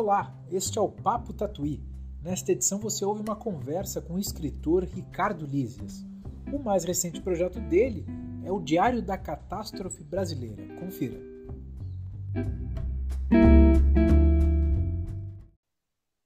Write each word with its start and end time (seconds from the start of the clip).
Olá, 0.00 0.32
este 0.48 0.78
é 0.78 0.80
o 0.80 0.88
Papo 0.88 1.32
Tatuí. 1.32 1.82
Nesta 2.22 2.52
edição 2.52 2.78
você 2.78 3.04
ouve 3.04 3.20
uma 3.20 3.34
conversa 3.34 4.00
com 4.00 4.14
o 4.14 4.18
escritor 4.20 4.84
Ricardo 4.84 5.44
Lízias. 5.44 6.06
O 6.52 6.58
mais 6.60 6.84
recente 6.84 7.20
projeto 7.20 7.58
dele 7.58 8.06
é 8.44 8.52
o 8.52 8.60
Diário 8.60 9.02
da 9.02 9.18
Catástrofe 9.18 10.04
Brasileira. 10.04 10.62
Confira. 10.78 11.20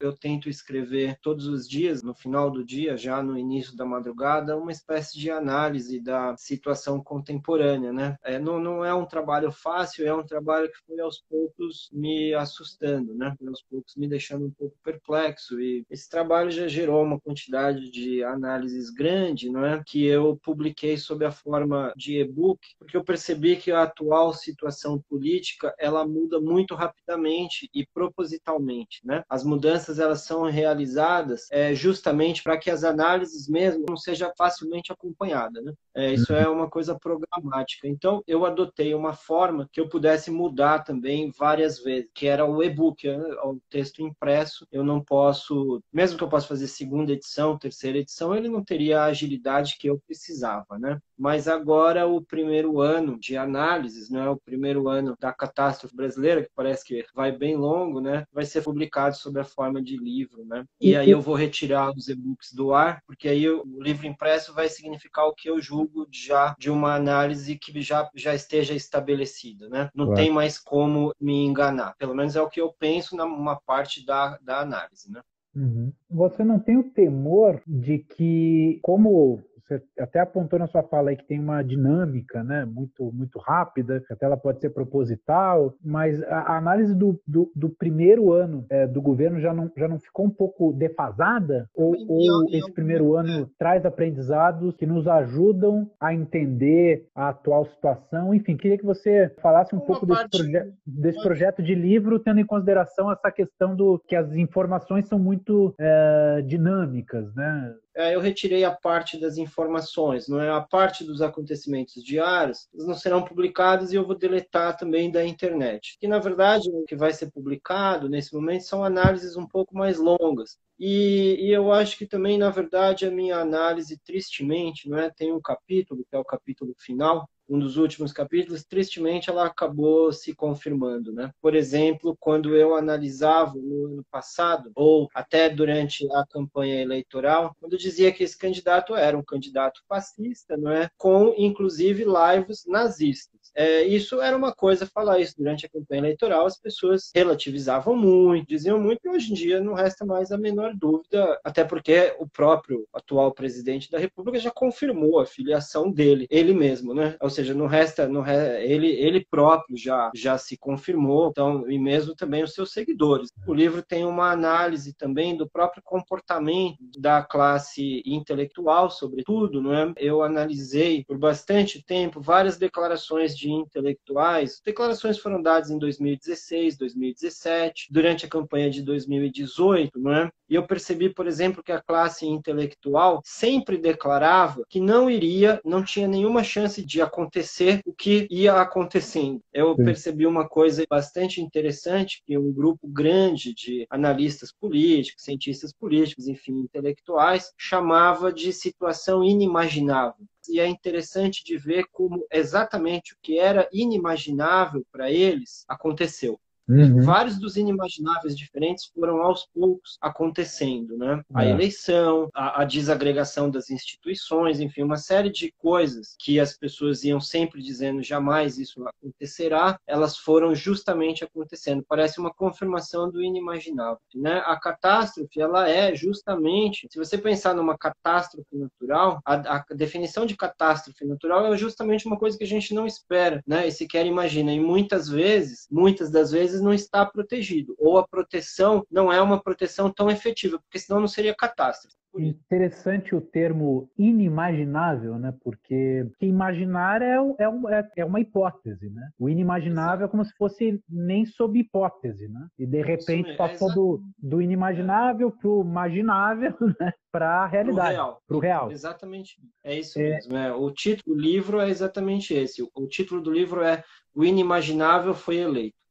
Eu 0.04 0.12
tento 0.12 0.48
escrever 0.48 1.18
todos 1.20 1.46
os 1.46 1.68
dias, 1.68 2.02
no 2.02 2.14
final 2.14 2.50
do 2.50 2.64
dia, 2.64 2.96
já 2.96 3.22
no 3.22 3.38
início 3.38 3.76
da 3.76 3.84
madrugada, 3.84 4.56
uma 4.56 4.72
espécie 4.72 5.18
de 5.18 5.30
análise 5.30 6.00
da 6.00 6.36
situação 6.36 7.02
contemporânea, 7.02 7.92
né? 7.92 8.16
É, 8.22 8.38
não, 8.38 8.58
não 8.58 8.84
é 8.84 8.94
um 8.94 9.06
trabalho 9.06 9.52
fácil, 9.52 10.06
é 10.06 10.14
um 10.14 10.24
trabalho 10.24 10.70
que 10.70 10.78
foi 10.86 11.00
aos 11.00 11.22
poucos 11.28 11.88
me 11.92 12.34
assustando, 12.34 13.14
né? 13.14 13.34
Foi 13.38 13.48
aos 13.48 13.62
poucos 13.62 13.94
me 13.96 14.08
deixando 14.08 14.46
um 14.46 14.50
pouco 14.50 14.76
perplexo 14.82 15.60
e 15.60 15.84
esse 15.90 16.08
trabalho 16.08 16.50
já 16.50 16.66
gerou 16.68 17.02
uma 17.02 17.20
quantidade 17.20 17.90
de 17.90 18.22
análises 18.24 18.90
grande, 18.90 19.50
não 19.50 19.64
é? 19.64 19.82
Que 19.86 20.04
eu 20.04 20.38
publiquei 20.42 20.96
sob 20.96 21.24
a 21.24 21.30
forma 21.30 21.92
de 21.96 22.20
e-book, 22.20 22.60
porque 22.78 22.96
eu 22.96 23.04
percebi 23.04 23.56
que 23.56 23.70
a 23.70 23.82
atual 23.82 24.32
situação 24.32 25.00
política 25.08 25.74
ela 25.78 26.06
muda 26.06 26.40
muito 26.40 26.74
rapidamente 26.74 27.68
e 27.74 27.86
propositalmente, 27.86 29.00
né? 29.04 29.24
As 29.28 29.44
mudanças 29.44 29.91
elas 29.98 30.22
são 30.22 30.42
realizadas 30.42 31.46
é, 31.50 31.74
justamente 31.74 32.42
para 32.42 32.56
que 32.56 32.70
as 32.70 32.84
análises 32.84 33.48
mesmo 33.48 33.84
não 33.88 33.96
sejam 33.96 34.32
facilmente 34.36 34.92
acompanhadas. 34.92 35.64
Né? 35.64 35.72
É, 35.94 36.12
isso 36.12 36.32
é 36.32 36.48
uma 36.48 36.68
coisa 36.68 36.98
programática. 36.98 37.86
Então, 37.86 38.22
eu 38.26 38.44
adotei 38.44 38.94
uma 38.94 39.12
forma 39.12 39.68
que 39.72 39.80
eu 39.80 39.88
pudesse 39.88 40.30
mudar 40.30 40.80
também 40.80 41.30
várias 41.36 41.82
vezes, 41.82 42.10
que 42.14 42.26
era 42.26 42.44
o 42.44 42.62
e-book, 42.62 43.06
né? 43.06 43.18
o 43.44 43.58
texto 43.68 44.02
impresso. 44.02 44.66
Eu 44.70 44.84
não 44.84 45.02
posso, 45.02 45.82
mesmo 45.92 46.16
que 46.16 46.24
eu 46.24 46.28
possa 46.28 46.46
fazer 46.46 46.68
segunda 46.68 47.12
edição, 47.12 47.58
terceira 47.58 47.98
edição, 47.98 48.34
ele 48.34 48.48
não 48.48 48.64
teria 48.64 49.00
a 49.00 49.06
agilidade 49.06 49.76
que 49.78 49.88
eu 49.88 50.00
precisava, 50.06 50.78
né? 50.78 50.98
Mas 51.16 51.46
agora 51.46 52.06
o 52.06 52.20
primeiro 52.20 52.80
ano 52.80 53.18
de 53.18 53.36
análises, 53.36 54.10
né, 54.10 54.28
o 54.28 54.36
primeiro 54.36 54.88
ano 54.88 55.16
da 55.20 55.32
catástrofe 55.32 55.94
brasileira, 55.94 56.42
que 56.42 56.50
parece 56.54 56.84
que 56.84 57.04
vai 57.14 57.30
bem 57.30 57.56
longo, 57.56 58.00
né, 58.00 58.24
vai 58.32 58.44
ser 58.44 58.62
publicado 58.62 59.16
sob 59.16 59.38
a 59.38 59.44
forma 59.44 59.81
de 59.82 59.96
livro, 59.96 60.44
né? 60.44 60.64
E 60.80 60.96
aí 60.96 61.10
eu 61.10 61.20
vou 61.20 61.34
retirar 61.34 61.90
os 61.90 62.08
e-books 62.08 62.52
do 62.52 62.72
ar, 62.72 63.02
porque 63.06 63.28
aí 63.28 63.48
o 63.48 63.64
livro 63.80 64.06
impresso 64.06 64.54
vai 64.54 64.68
significar 64.68 65.26
o 65.26 65.34
que 65.34 65.48
eu 65.48 65.60
julgo 65.60 66.06
já 66.10 66.54
de 66.58 66.70
uma 66.70 66.94
análise 66.94 67.58
que 67.58 67.80
já, 67.80 68.08
já 68.14 68.34
esteja 68.34 68.74
estabelecida, 68.74 69.68
né? 69.68 69.90
Não 69.94 70.06
claro. 70.06 70.20
tem 70.20 70.30
mais 70.30 70.58
como 70.58 71.12
me 71.20 71.44
enganar. 71.44 71.94
Pelo 71.96 72.14
menos 72.14 72.36
é 72.36 72.42
o 72.42 72.48
que 72.48 72.60
eu 72.60 72.72
penso 72.72 73.16
numa 73.16 73.60
parte 73.60 74.04
da, 74.04 74.38
da 74.42 74.60
análise, 74.60 75.10
né? 75.10 75.20
Uhum. 75.54 75.92
Você 76.10 76.42
não 76.42 76.58
tem 76.58 76.78
o 76.78 76.90
temor 76.90 77.60
de 77.66 77.98
que, 77.98 78.78
como 78.82 79.42
você 79.72 79.82
até 79.98 80.20
apontou 80.20 80.58
na 80.58 80.66
sua 80.66 80.82
fala 80.82 81.10
aí 81.10 81.16
que 81.16 81.26
tem 81.26 81.38
uma 81.38 81.62
dinâmica 81.62 82.42
né, 82.42 82.64
muito, 82.64 83.10
muito 83.12 83.38
rápida, 83.38 84.02
até 84.10 84.26
ela 84.26 84.36
pode 84.36 84.60
ser 84.60 84.70
proposital, 84.70 85.74
mas 85.82 86.22
a, 86.24 86.56
análise 86.56 86.94
do, 86.94 87.20
do, 87.26 87.50
do 87.54 87.70
primeiro 87.70 88.32
ano 88.32 88.64
é, 88.70 88.86
do 88.86 89.00
governo 89.00 89.40
já 89.40 89.52
não, 89.52 89.70
já 89.76 89.88
não 89.88 89.98
ficou 89.98 90.26
um 90.26 90.30
pouco 90.30 90.72
defasada? 90.72 91.68
Ou, 91.74 91.94
ou 92.08 92.44
esse 92.50 92.72
primeiro 92.72 93.14
ano 93.14 93.48
traz 93.58 93.84
aprendizados 93.84 94.76
que 94.76 94.86
nos 94.86 95.06
ajudam 95.06 95.90
a 96.00 96.14
entender 96.14 97.06
a 97.14 97.28
atual 97.28 97.64
situação? 97.66 98.34
Enfim, 98.34 98.56
queria 98.56 98.78
que 98.78 98.84
você 98.84 99.32
falasse 99.40 99.74
um 99.74 99.78
Uma 99.78 99.86
pouco 99.86 100.06
desse, 100.06 100.28
proje 100.28 100.72
desse 100.86 101.22
projeto 101.22 101.62
de 101.62 101.74
livro, 101.74 102.18
tendo 102.18 102.40
em 102.40 102.46
consideração 102.46 103.10
essa 103.10 103.30
questão 103.30 103.74
do 103.74 104.02
que 104.06 104.16
as 104.16 104.34
informações 104.34 105.08
são 105.08 105.18
muito 105.18 105.74
é, 105.78 106.42
dinâmicas, 106.46 107.34
né? 107.34 107.74
É, 107.94 108.14
eu 108.14 108.20
retirei 108.20 108.64
a 108.64 108.70
parte 108.70 109.20
das 109.20 109.36
informações, 109.36 110.26
não 110.26 110.40
é 110.40 110.50
a 110.50 110.60
parte 110.60 111.04
dos 111.04 111.20
acontecimentos 111.20 112.02
diários, 112.02 112.66
eles 112.72 112.86
não 112.86 112.94
serão 112.94 113.22
publicados 113.22 113.92
e 113.92 113.96
eu 113.96 114.06
vou 114.06 114.16
deletar 114.16 114.76
também 114.76 115.10
da 115.10 115.24
internet. 115.24 115.96
Que 116.00 116.08
na 116.08 116.18
verdade 116.18 116.70
o 116.70 116.84
que 116.84 116.96
vai 116.96 117.12
ser 117.12 117.30
publicado 117.30 118.08
nesse 118.08 118.34
momento 118.34 118.64
são 118.64 118.82
análises 118.82 119.36
um 119.36 119.46
pouco 119.46 119.76
mais 119.76 119.98
longas. 119.98 120.58
E, 120.78 121.36
e, 121.38 121.52
eu 121.52 121.70
acho 121.72 121.96
que 121.96 122.06
também, 122.06 122.36
na 122.36 122.50
verdade, 122.50 123.06
a 123.06 123.10
minha 123.10 123.36
análise, 123.36 123.96
tristemente, 124.04 124.88
não 124.88 124.98
é? 124.98 125.10
tem 125.10 125.32
um 125.32 125.40
capítulo, 125.40 126.04
que 126.08 126.16
é 126.16 126.18
o 126.18 126.24
capítulo 126.24 126.74
final, 126.76 127.28
um 127.52 127.58
dos 127.58 127.76
últimos 127.76 128.12
capítulos, 128.12 128.64
tristemente 128.64 129.28
ela 129.28 129.46
acabou 129.46 130.10
se 130.12 130.34
confirmando, 130.34 131.12
né? 131.12 131.30
Por 131.40 131.54
exemplo, 131.54 132.16
quando 132.18 132.56
eu 132.56 132.74
analisava 132.74 133.54
no 133.56 133.86
ano 133.86 134.04
passado 134.10 134.72
ou 134.74 135.08
até 135.14 135.50
durante 135.50 136.10
a 136.12 136.24
campanha 136.26 136.80
eleitoral, 136.80 137.54
quando 137.60 137.76
dizia 137.76 138.10
que 138.10 138.24
esse 138.24 138.38
candidato 138.38 138.94
era 138.96 139.16
um 139.16 139.22
candidato 139.22 139.82
fascista, 139.86 140.56
não 140.56 140.70
é? 140.72 140.88
Com 140.96 141.34
inclusive 141.36 142.04
lives 142.04 142.64
nazistas. 142.66 143.41
É, 143.54 143.82
isso 143.84 144.20
era 144.20 144.36
uma 144.36 144.52
coisa 144.52 144.86
falar 144.86 145.20
isso 145.20 145.34
durante 145.36 145.66
a 145.66 145.68
campanha 145.68 146.00
eleitoral, 146.00 146.46
as 146.46 146.58
pessoas 146.58 147.10
relativizavam 147.14 147.96
muito, 147.96 148.48
diziam 148.48 148.80
muito, 148.80 149.00
e 149.04 149.08
hoje 149.08 149.30
em 149.30 149.34
dia 149.34 149.60
não 149.60 149.74
resta 149.74 150.04
mais 150.04 150.32
a 150.32 150.38
menor 150.38 150.74
dúvida, 150.74 151.38
até 151.44 151.64
porque 151.64 152.14
o 152.18 152.26
próprio 152.26 152.86
atual 152.92 153.32
presidente 153.32 153.90
da 153.90 153.98
República 153.98 154.38
já 154.38 154.50
confirmou 154.50 155.20
a 155.20 155.26
filiação 155.26 155.90
dele, 155.90 156.26
ele 156.30 156.54
mesmo, 156.54 156.94
né? 156.94 157.16
Ou 157.20 157.30
seja, 157.30 157.54
não 157.54 157.66
resta, 157.66 158.08
não 158.08 158.22
resta 158.22 158.60
ele, 158.60 158.88
ele 158.88 159.26
próprio 159.30 159.76
já, 159.76 160.10
já 160.14 160.38
se 160.38 160.56
confirmou, 160.56 161.28
então, 161.28 161.70
e 161.70 161.78
mesmo 161.78 162.14
também 162.14 162.42
os 162.42 162.54
seus 162.54 162.72
seguidores. 162.72 163.30
O 163.46 163.54
livro 163.54 163.82
tem 163.82 164.04
uma 164.04 164.30
análise 164.30 164.94
também 164.94 165.36
do 165.36 165.48
próprio 165.48 165.82
comportamento 165.82 166.78
da 166.98 167.22
classe 167.22 168.02
intelectual, 168.06 168.90
sobretudo, 168.90 169.60
não 169.60 169.74
é? 169.74 169.92
Eu 169.96 170.22
analisei 170.22 171.04
por 171.04 171.18
bastante 171.18 171.82
tempo 171.82 172.20
várias 172.20 172.56
declarações 172.56 173.36
de 173.36 173.41
de 173.42 173.50
intelectuais. 173.50 174.62
Declarações 174.64 175.18
foram 175.18 175.42
dadas 175.42 175.70
em 175.70 175.78
2016, 175.78 176.76
2017, 176.76 177.88
durante 177.90 178.24
a 178.24 178.28
campanha 178.28 178.70
de 178.70 178.82
2018, 178.82 179.98
não 179.98 180.14
é? 180.14 180.30
E 180.48 180.54
eu 180.54 180.66
percebi, 180.66 181.08
por 181.08 181.26
exemplo, 181.26 181.62
que 181.62 181.72
a 181.72 181.80
classe 181.80 182.26
intelectual 182.26 183.20
sempre 183.24 183.78
declarava 183.78 184.62
que 184.68 184.80
não 184.80 185.10
iria, 185.10 185.60
não 185.64 185.82
tinha 185.82 186.06
nenhuma 186.06 186.44
chance 186.44 186.84
de 186.84 187.00
acontecer 187.00 187.80
o 187.86 187.92
que 187.92 188.28
ia 188.30 188.52
acontecendo. 188.60 189.40
Eu 189.52 189.74
Sim. 189.74 189.84
percebi 189.84 190.26
uma 190.26 190.46
coisa 190.46 190.84
bastante 190.88 191.40
interessante, 191.40 192.22
que 192.26 192.36
um 192.36 192.52
grupo 192.52 192.86
grande 192.86 193.54
de 193.54 193.86
analistas 193.90 194.52
políticos, 194.52 195.24
cientistas 195.24 195.72
políticos, 195.72 196.28
enfim, 196.28 196.60
intelectuais, 196.60 197.52
chamava 197.56 198.32
de 198.32 198.52
situação 198.52 199.24
inimaginável 199.24 200.24
e 200.48 200.60
é 200.60 200.66
interessante 200.66 201.44
de 201.44 201.56
ver 201.56 201.86
como 201.90 202.26
exatamente 202.30 203.14
o 203.14 203.16
que 203.22 203.38
era 203.38 203.68
inimaginável 203.72 204.86
para 204.90 205.10
eles 205.10 205.64
aconteceu. 205.68 206.40
Uhum. 206.68 207.02
Vários 207.02 207.38
dos 207.38 207.56
inimagináveis 207.56 208.36
diferentes 208.36 208.86
foram 208.94 209.20
aos 209.22 209.46
poucos 209.52 209.96
acontecendo, 210.00 210.96
né? 210.96 211.22
A 211.34 211.44
é. 211.44 211.50
eleição, 211.50 212.28
a, 212.32 212.62
a, 212.62 212.64
desagregação 212.64 213.50
das 213.50 213.68
instituições, 213.70 214.60
enfim, 214.60 214.82
uma 214.82 214.96
série 214.96 215.30
de 215.30 215.52
coisas 215.58 216.14
que 216.18 216.38
as 216.38 216.56
pessoas 216.56 217.02
iam 217.04 217.20
sempre 217.20 217.60
dizendo 217.60 218.02
jamais 218.02 218.58
isso 218.58 218.82
acontecerá, 218.86 219.78
elas 219.86 220.16
foram 220.16 220.54
justamente 220.54 221.24
acontecendo. 221.24 221.84
Parece 221.88 222.20
uma 222.20 222.32
confirmação 222.32 223.10
do 223.10 223.22
inimaginável, 223.22 223.98
né? 224.14 224.42
A 224.46 224.58
catástrofe, 224.58 225.40
ela 225.40 225.68
é 225.68 225.94
justamente, 225.94 226.86
se 226.90 226.98
você 226.98 227.18
pensar 227.18 227.54
numa 227.54 227.76
catástrofe 227.76 228.56
natural, 228.56 229.20
a, 229.24 229.56
a 229.56 229.64
definição 229.74 230.24
de 230.24 230.36
catástrofe 230.36 231.04
natural 231.04 231.52
é 231.52 231.56
justamente 231.56 232.06
uma 232.06 232.18
coisa 232.18 232.38
que 232.38 232.44
a 232.44 232.48
gente 232.48 232.72
não 232.72 232.86
espera, 232.86 233.42
né? 233.46 233.66
E 233.66 233.72
sequer 233.72 234.06
imagina. 234.06 234.52
E 234.52 234.60
muitas 234.60 235.08
vezes, 235.08 235.66
muitas 235.70 236.10
das 236.10 236.30
vezes 236.30 236.51
vezes 236.52 236.64
não 236.64 236.72
está 236.72 237.04
protegido, 237.04 237.74
ou 237.78 237.98
a 237.98 238.06
proteção 238.06 238.86
não 238.90 239.12
é 239.12 239.20
uma 239.20 239.42
proteção 239.42 239.90
tão 239.90 240.10
efetiva, 240.10 240.58
porque 240.58 240.78
senão 240.78 241.00
não 241.00 241.08
seria 241.08 241.34
catástrofe. 241.34 241.96
Interessante 242.14 243.14
o 243.14 243.22
termo 243.22 243.90
inimaginável, 243.96 245.18
né? 245.18 245.34
Porque 245.42 246.06
imaginar 246.20 247.00
é, 247.00 247.16
é, 247.16 247.44
é, 247.74 247.88
é 247.96 248.04
uma 248.04 248.20
hipótese, 248.20 248.90
né? 248.90 249.08
O 249.18 249.30
inimaginável 249.30 250.06
é 250.06 250.08
como 250.10 250.22
se 250.22 250.32
fosse 250.36 250.78
nem 250.86 251.24
sob 251.24 251.58
hipótese, 251.58 252.28
né? 252.28 252.48
E 252.58 252.66
de 252.66 252.82
repente 252.82 253.34
passou 253.34 253.72
do, 253.72 254.02
do 254.18 254.42
inimaginável 254.42 255.30
para 255.30 255.48
o 255.48 255.62
imaginável, 255.62 256.54
né? 256.78 256.92
Para 257.10 257.44
a 257.44 257.46
realidade, 257.46 257.96
para 258.26 258.36
o 258.36 258.40
real. 258.40 258.70
Exatamente, 258.70 259.38
é 259.64 259.78
isso 259.78 259.98
é... 259.98 260.10
mesmo. 260.10 260.36
É. 260.36 260.52
O 260.54 260.70
título 260.70 261.16
do 261.16 261.20
livro 261.20 261.60
é 261.60 261.70
exatamente 261.70 262.34
esse. 262.34 262.62
O 262.74 262.86
título 262.86 263.22
do 263.22 263.30
livro 263.30 263.62
é 263.62 263.82
O 264.14 264.22
Inimaginável 264.22 265.14
Foi 265.14 265.36
Eleito. 265.36 265.81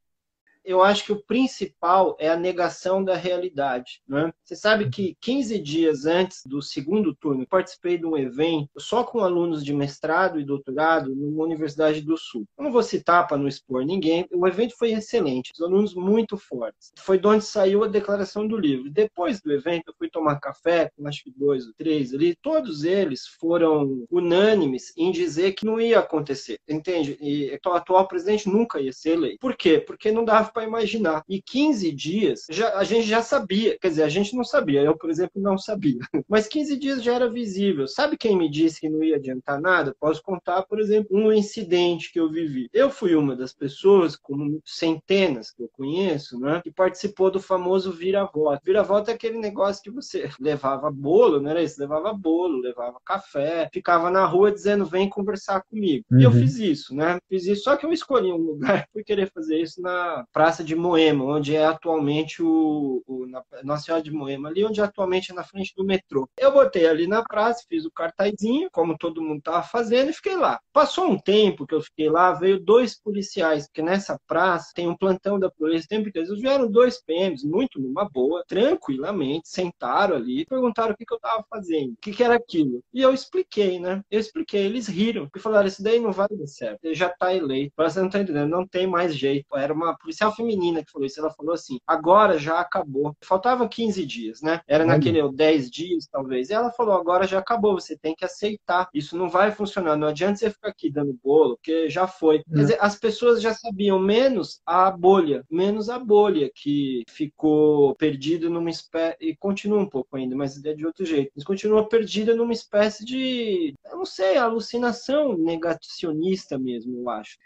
Eu 0.63 0.81
acho 0.81 1.05
que 1.05 1.11
o 1.11 1.23
principal 1.23 2.15
é 2.19 2.29
a 2.29 2.35
negação 2.35 3.03
da 3.03 3.15
realidade. 3.15 4.01
Né? 4.07 4.31
Você 4.43 4.55
sabe 4.55 4.89
que 4.89 5.15
15 5.21 5.59
dias 5.59 6.05
antes 6.05 6.41
do 6.45 6.61
segundo 6.61 7.15
turno, 7.15 7.47
participei 7.47 7.97
de 7.97 8.05
um 8.05 8.17
evento 8.17 8.69
só 8.77 9.03
com 9.03 9.19
alunos 9.19 9.63
de 9.63 9.73
mestrado 9.73 10.39
e 10.39 10.45
doutorado 10.45 11.15
numa 11.15 11.43
Universidade 11.43 12.01
do 12.01 12.17
Sul. 12.17 12.45
Eu 12.57 12.63
não 12.63 12.71
vou 12.71 12.83
citar 12.83 13.27
para 13.27 13.37
não 13.37 13.47
expor 13.47 13.85
ninguém, 13.85 14.27
o 14.31 14.47
evento 14.47 14.75
foi 14.77 14.91
excelente, 14.91 15.51
os 15.53 15.61
alunos 15.61 15.95
muito 15.95 16.37
fortes. 16.37 16.91
Foi 16.97 17.19
de 17.19 17.27
onde 17.27 17.45
saiu 17.45 17.83
a 17.83 17.87
declaração 17.87 18.47
do 18.47 18.57
livro. 18.57 18.89
Depois 18.89 19.41
do 19.41 19.51
evento, 19.51 19.89
eu 19.89 19.93
fui 19.97 20.09
tomar 20.09 20.39
café 20.39 20.91
com 20.95 21.07
acho 21.07 21.23
que 21.23 21.31
dois 21.31 21.65
ou 21.65 21.73
três 21.73 22.13
ali, 22.13 22.35
todos 22.41 22.83
eles 22.83 23.25
foram 23.39 24.05
unânimes 24.09 24.93
em 24.97 25.11
dizer 25.11 25.53
que 25.53 25.65
não 25.65 25.79
ia 25.79 25.99
acontecer, 25.99 26.59
entende? 26.67 27.17
E 27.21 27.59
o 27.65 27.69
atual 27.71 28.07
presidente 28.07 28.49
nunca 28.49 28.79
ia 28.79 28.93
ser 28.93 29.11
eleito. 29.11 29.39
Por 29.39 29.55
quê? 29.55 29.79
Porque 29.79 30.11
não 30.11 30.25
dava 30.25 30.50
para 30.51 30.63
imaginar. 30.63 31.23
E 31.27 31.41
15 31.41 31.91
dias, 31.91 32.45
já, 32.49 32.77
a 32.77 32.83
gente 32.83 33.07
já 33.07 33.21
sabia, 33.21 33.77
quer 33.79 33.89
dizer, 33.89 34.03
a 34.03 34.09
gente 34.09 34.35
não 34.35 34.43
sabia, 34.43 34.81
eu, 34.81 34.97
por 34.97 35.09
exemplo, 35.09 35.41
não 35.41 35.57
sabia. 35.57 35.99
Mas 36.27 36.47
15 36.47 36.77
dias 36.77 37.03
já 37.03 37.13
era 37.13 37.29
visível. 37.29 37.87
Sabe 37.87 38.17
quem 38.17 38.37
me 38.37 38.49
disse 38.49 38.81
que 38.81 38.89
não 38.89 39.03
ia 39.03 39.15
adiantar 39.15 39.59
nada? 39.59 39.95
Posso 39.99 40.21
contar, 40.21 40.63
por 40.63 40.79
exemplo, 40.79 41.17
um 41.17 41.31
incidente 41.31 42.11
que 42.11 42.19
eu 42.19 42.29
vivi. 42.29 42.69
Eu 42.73 42.89
fui 42.89 43.15
uma 43.15 43.35
das 43.35 43.53
pessoas, 43.53 44.15
como 44.15 44.61
centenas 44.65 45.51
que 45.51 45.63
eu 45.63 45.69
conheço, 45.73 46.39
né, 46.39 46.61
que 46.63 46.71
participou 46.71 47.31
do 47.31 47.39
famoso 47.39 47.91
vira-voto. 47.91 48.61
Vira-voto 48.63 49.09
é 49.09 49.13
aquele 49.13 49.37
negócio 49.37 49.83
que 49.83 49.91
você 49.91 50.29
levava 50.39 50.89
bolo, 50.91 51.41
não 51.41 51.51
era 51.51 51.61
isso? 51.61 51.79
Levava 51.79 52.13
bolo, 52.13 52.59
levava 52.59 52.99
café, 53.05 53.69
ficava 53.73 54.09
na 54.09 54.25
rua 54.25 54.51
dizendo 54.51 54.85
vem 54.85 55.09
conversar 55.09 55.61
comigo. 55.63 56.05
Uhum. 56.11 56.19
E 56.19 56.23
eu 56.23 56.31
uhum. 56.31 56.39
fiz 56.39 56.57
isso, 56.57 56.95
né? 56.95 57.19
Fiz 57.29 57.45
isso, 57.45 57.63
só 57.63 57.75
que 57.75 57.85
eu 57.85 57.91
escolhi 57.91 58.31
um 58.31 58.37
lugar, 58.37 58.87
fui 58.93 59.03
querer 59.03 59.31
fazer 59.31 59.61
isso 59.61 59.81
na 59.81 60.25
Praça 60.41 60.63
de 60.63 60.75
Moema, 60.75 61.23
onde 61.23 61.55
é 61.55 61.63
atualmente 61.63 62.41
o, 62.41 63.03
o 63.05 63.27
na 63.27 63.43
Nossa 63.63 63.83
Senhora 63.83 64.03
de 64.03 64.09
Moema, 64.09 64.49
ali 64.49 64.65
onde 64.65 64.81
é 64.81 64.83
atualmente 64.83 65.31
é 65.31 65.35
na 65.35 65.43
frente 65.43 65.71
do 65.77 65.85
metrô. 65.85 66.27
Eu 66.35 66.51
botei 66.51 66.87
ali 66.87 67.05
na 67.05 67.23
praça, 67.23 67.63
fiz 67.69 67.85
o 67.85 67.91
cartazinho, 67.91 68.67
como 68.71 68.97
todo 68.97 69.21
mundo 69.21 69.37
estava 69.37 69.61
fazendo, 69.61 70.09
e 70.09 70.13
fiquei 70.13 70.35
lá. 70.35 70.59
Passou 70.73 71.07
um 71.07 71.19
tempo 71.19 71.67
que 71.67 71.75
eu 71.75 71.81
fiquei 71.81 72.09
lá, 72.09 72.33
veio 72.33 72.59
dois 72.59 72.99
policiais, 72.99 73.67
porque 73.67 73.83
nessa 73.83 74.19
praça 74.25 74.71
tem 74.73 74.87
um 74.87 74.97
plantão 74.97 75.37
da 75.37 75.51
polícia 75.51 75.87
tempo 75.87 76.09
inteiro. 76.09 76.29
Eles 76.29 76.41
vieram 76.41 76.71
dois 76.71 76.99
PMs, 77.03 77.47
muito 77.47 77.79
numa 77.79 78.09
boa, 78.09 78.43
tranquilamente, 78.47 79.47
sentaram 79.47 80.15
ali, 80.15 80.47
perguntaram 80.47 80.93
o 80.93 80.97
que, 80.97 81.05
que 81.05 81.13
eu 81.13 81.17
estava 81.17 81.45
fazendo, 81.47 81.91
o 81.91 81.97
que, 82.01 82.13
que 82.13 82.23
era 82.23 82.33
aquilo. 82.33 82.83
E 82.91 82.99
eu 82.99 83.13
expliquei, 83.13 83.79
né? 83.79 84.01
Eu 84.09 84.19
expliquei, 84.19 84.65
eles 84.65 84.87
riram 84.87 85.29
e 85.35 85.39
falaram: 85.39 85.67
Isso 85.67 85.83
daí 85.83 85.99
não 85.99 86.11
vai 86.11 86.27
dar 86.31 86.47
certo, 86.47 86.83
ele 86.83 86.95
já 86.95 87.09
está 87.09 87.31
eleito. 87.31 87.73
Você 87.77 87.99
não 87.99 88.07
está 88.07 88.19
entendendo, 88.19 88.49
não 88.49 88.67
tem 88.67 88.87
mais 88.87 89.15
jeito. 89.15 89.45
Era 89.55 89.71
uma 89.71 89.95
policial 89.95 90.30
feminina 90.31 90.83
que 90.83 90.91
falou 90.91 91.05
isso. 91.05 91.19
Ela 91.19 91.31
falou 91.31 91.53
assim: 91.53 91.79
agora 91.85 92.37
já 92.37 92.59
acabou. 92.59 93.15
Faltavam 93.23 93.67
15 93.67 94.05
dias, 94.05 94.41
né? 94.41 94.61
Era 94.67 94.85
naquele 94.85 95.21
10 95.31 95.69
dias, 95.69 96.07
talvez. 96.11 96.49
E 96.49 96.53
ela 96.53 96.71
falou: 96.71 96.93
agora 96.93 97.27
já 97.27 97.39
acabou, 97.39 97.79
você 97.79 97.97
tem 97.97 98.15
que 98.15 98.25
aceitar. 98.25 98.89
Isso 98.93 99.17
não 99.17 99.29
vai 99.29 99.51
funcionar. 99.51 99.95
Não 99.95 100.07
adianta 100.07 100.37
você 100.37 100.49
ficar 100.49 100.69
aqui 100.69 100.89
dando 100.91 101.17
bolo, 101.23 101.55
porque 101.57 101.89
já 101.89 102.07
foi. 102.07 102.43
Quer 102.43 102.55
dizer, 102.55 102.77
as 102.79 102.95
pessoas 102.95 103.41
já 103.41 103.53
sabiam, 103.53 103.99
menos 103.99 104.61
a 104.65 104.89
bolha, 104.91 105.45
menos 105.49 105.89
a 105.89 105.99
bolha 105.99 106.49
que 106.53 107.03
ficou 107.09 107.95
perdida 107.95 108.49
numa 108.49 108.69
espécie. 108.69 109.17
E 109.21 109.35
continua 109.35 109.79
um 109.79 109.89
pouco 109.89 110.15
ainda, 110.15 110.35
mas 110.35 110.63
é 110.63 110.73
de 110.73 110.85
outro 110.85 111.05
jeito. 111.05 111.31
Mas 111.35 111.43
continua 111.43 111.87
perdida 111.87 112.35
numa 112.35 112.53
espécie 112.53 113.05
de. 113.05 113.73
Eu 113.85 113.97
não 113.97 114.05
sei, 114.05 114.37
alucinação 114.37 115.37
negacionista 115.37 116.57
mesmo, 116.57 116.97
eu 116.97 117.09
acho. 117.09 117.37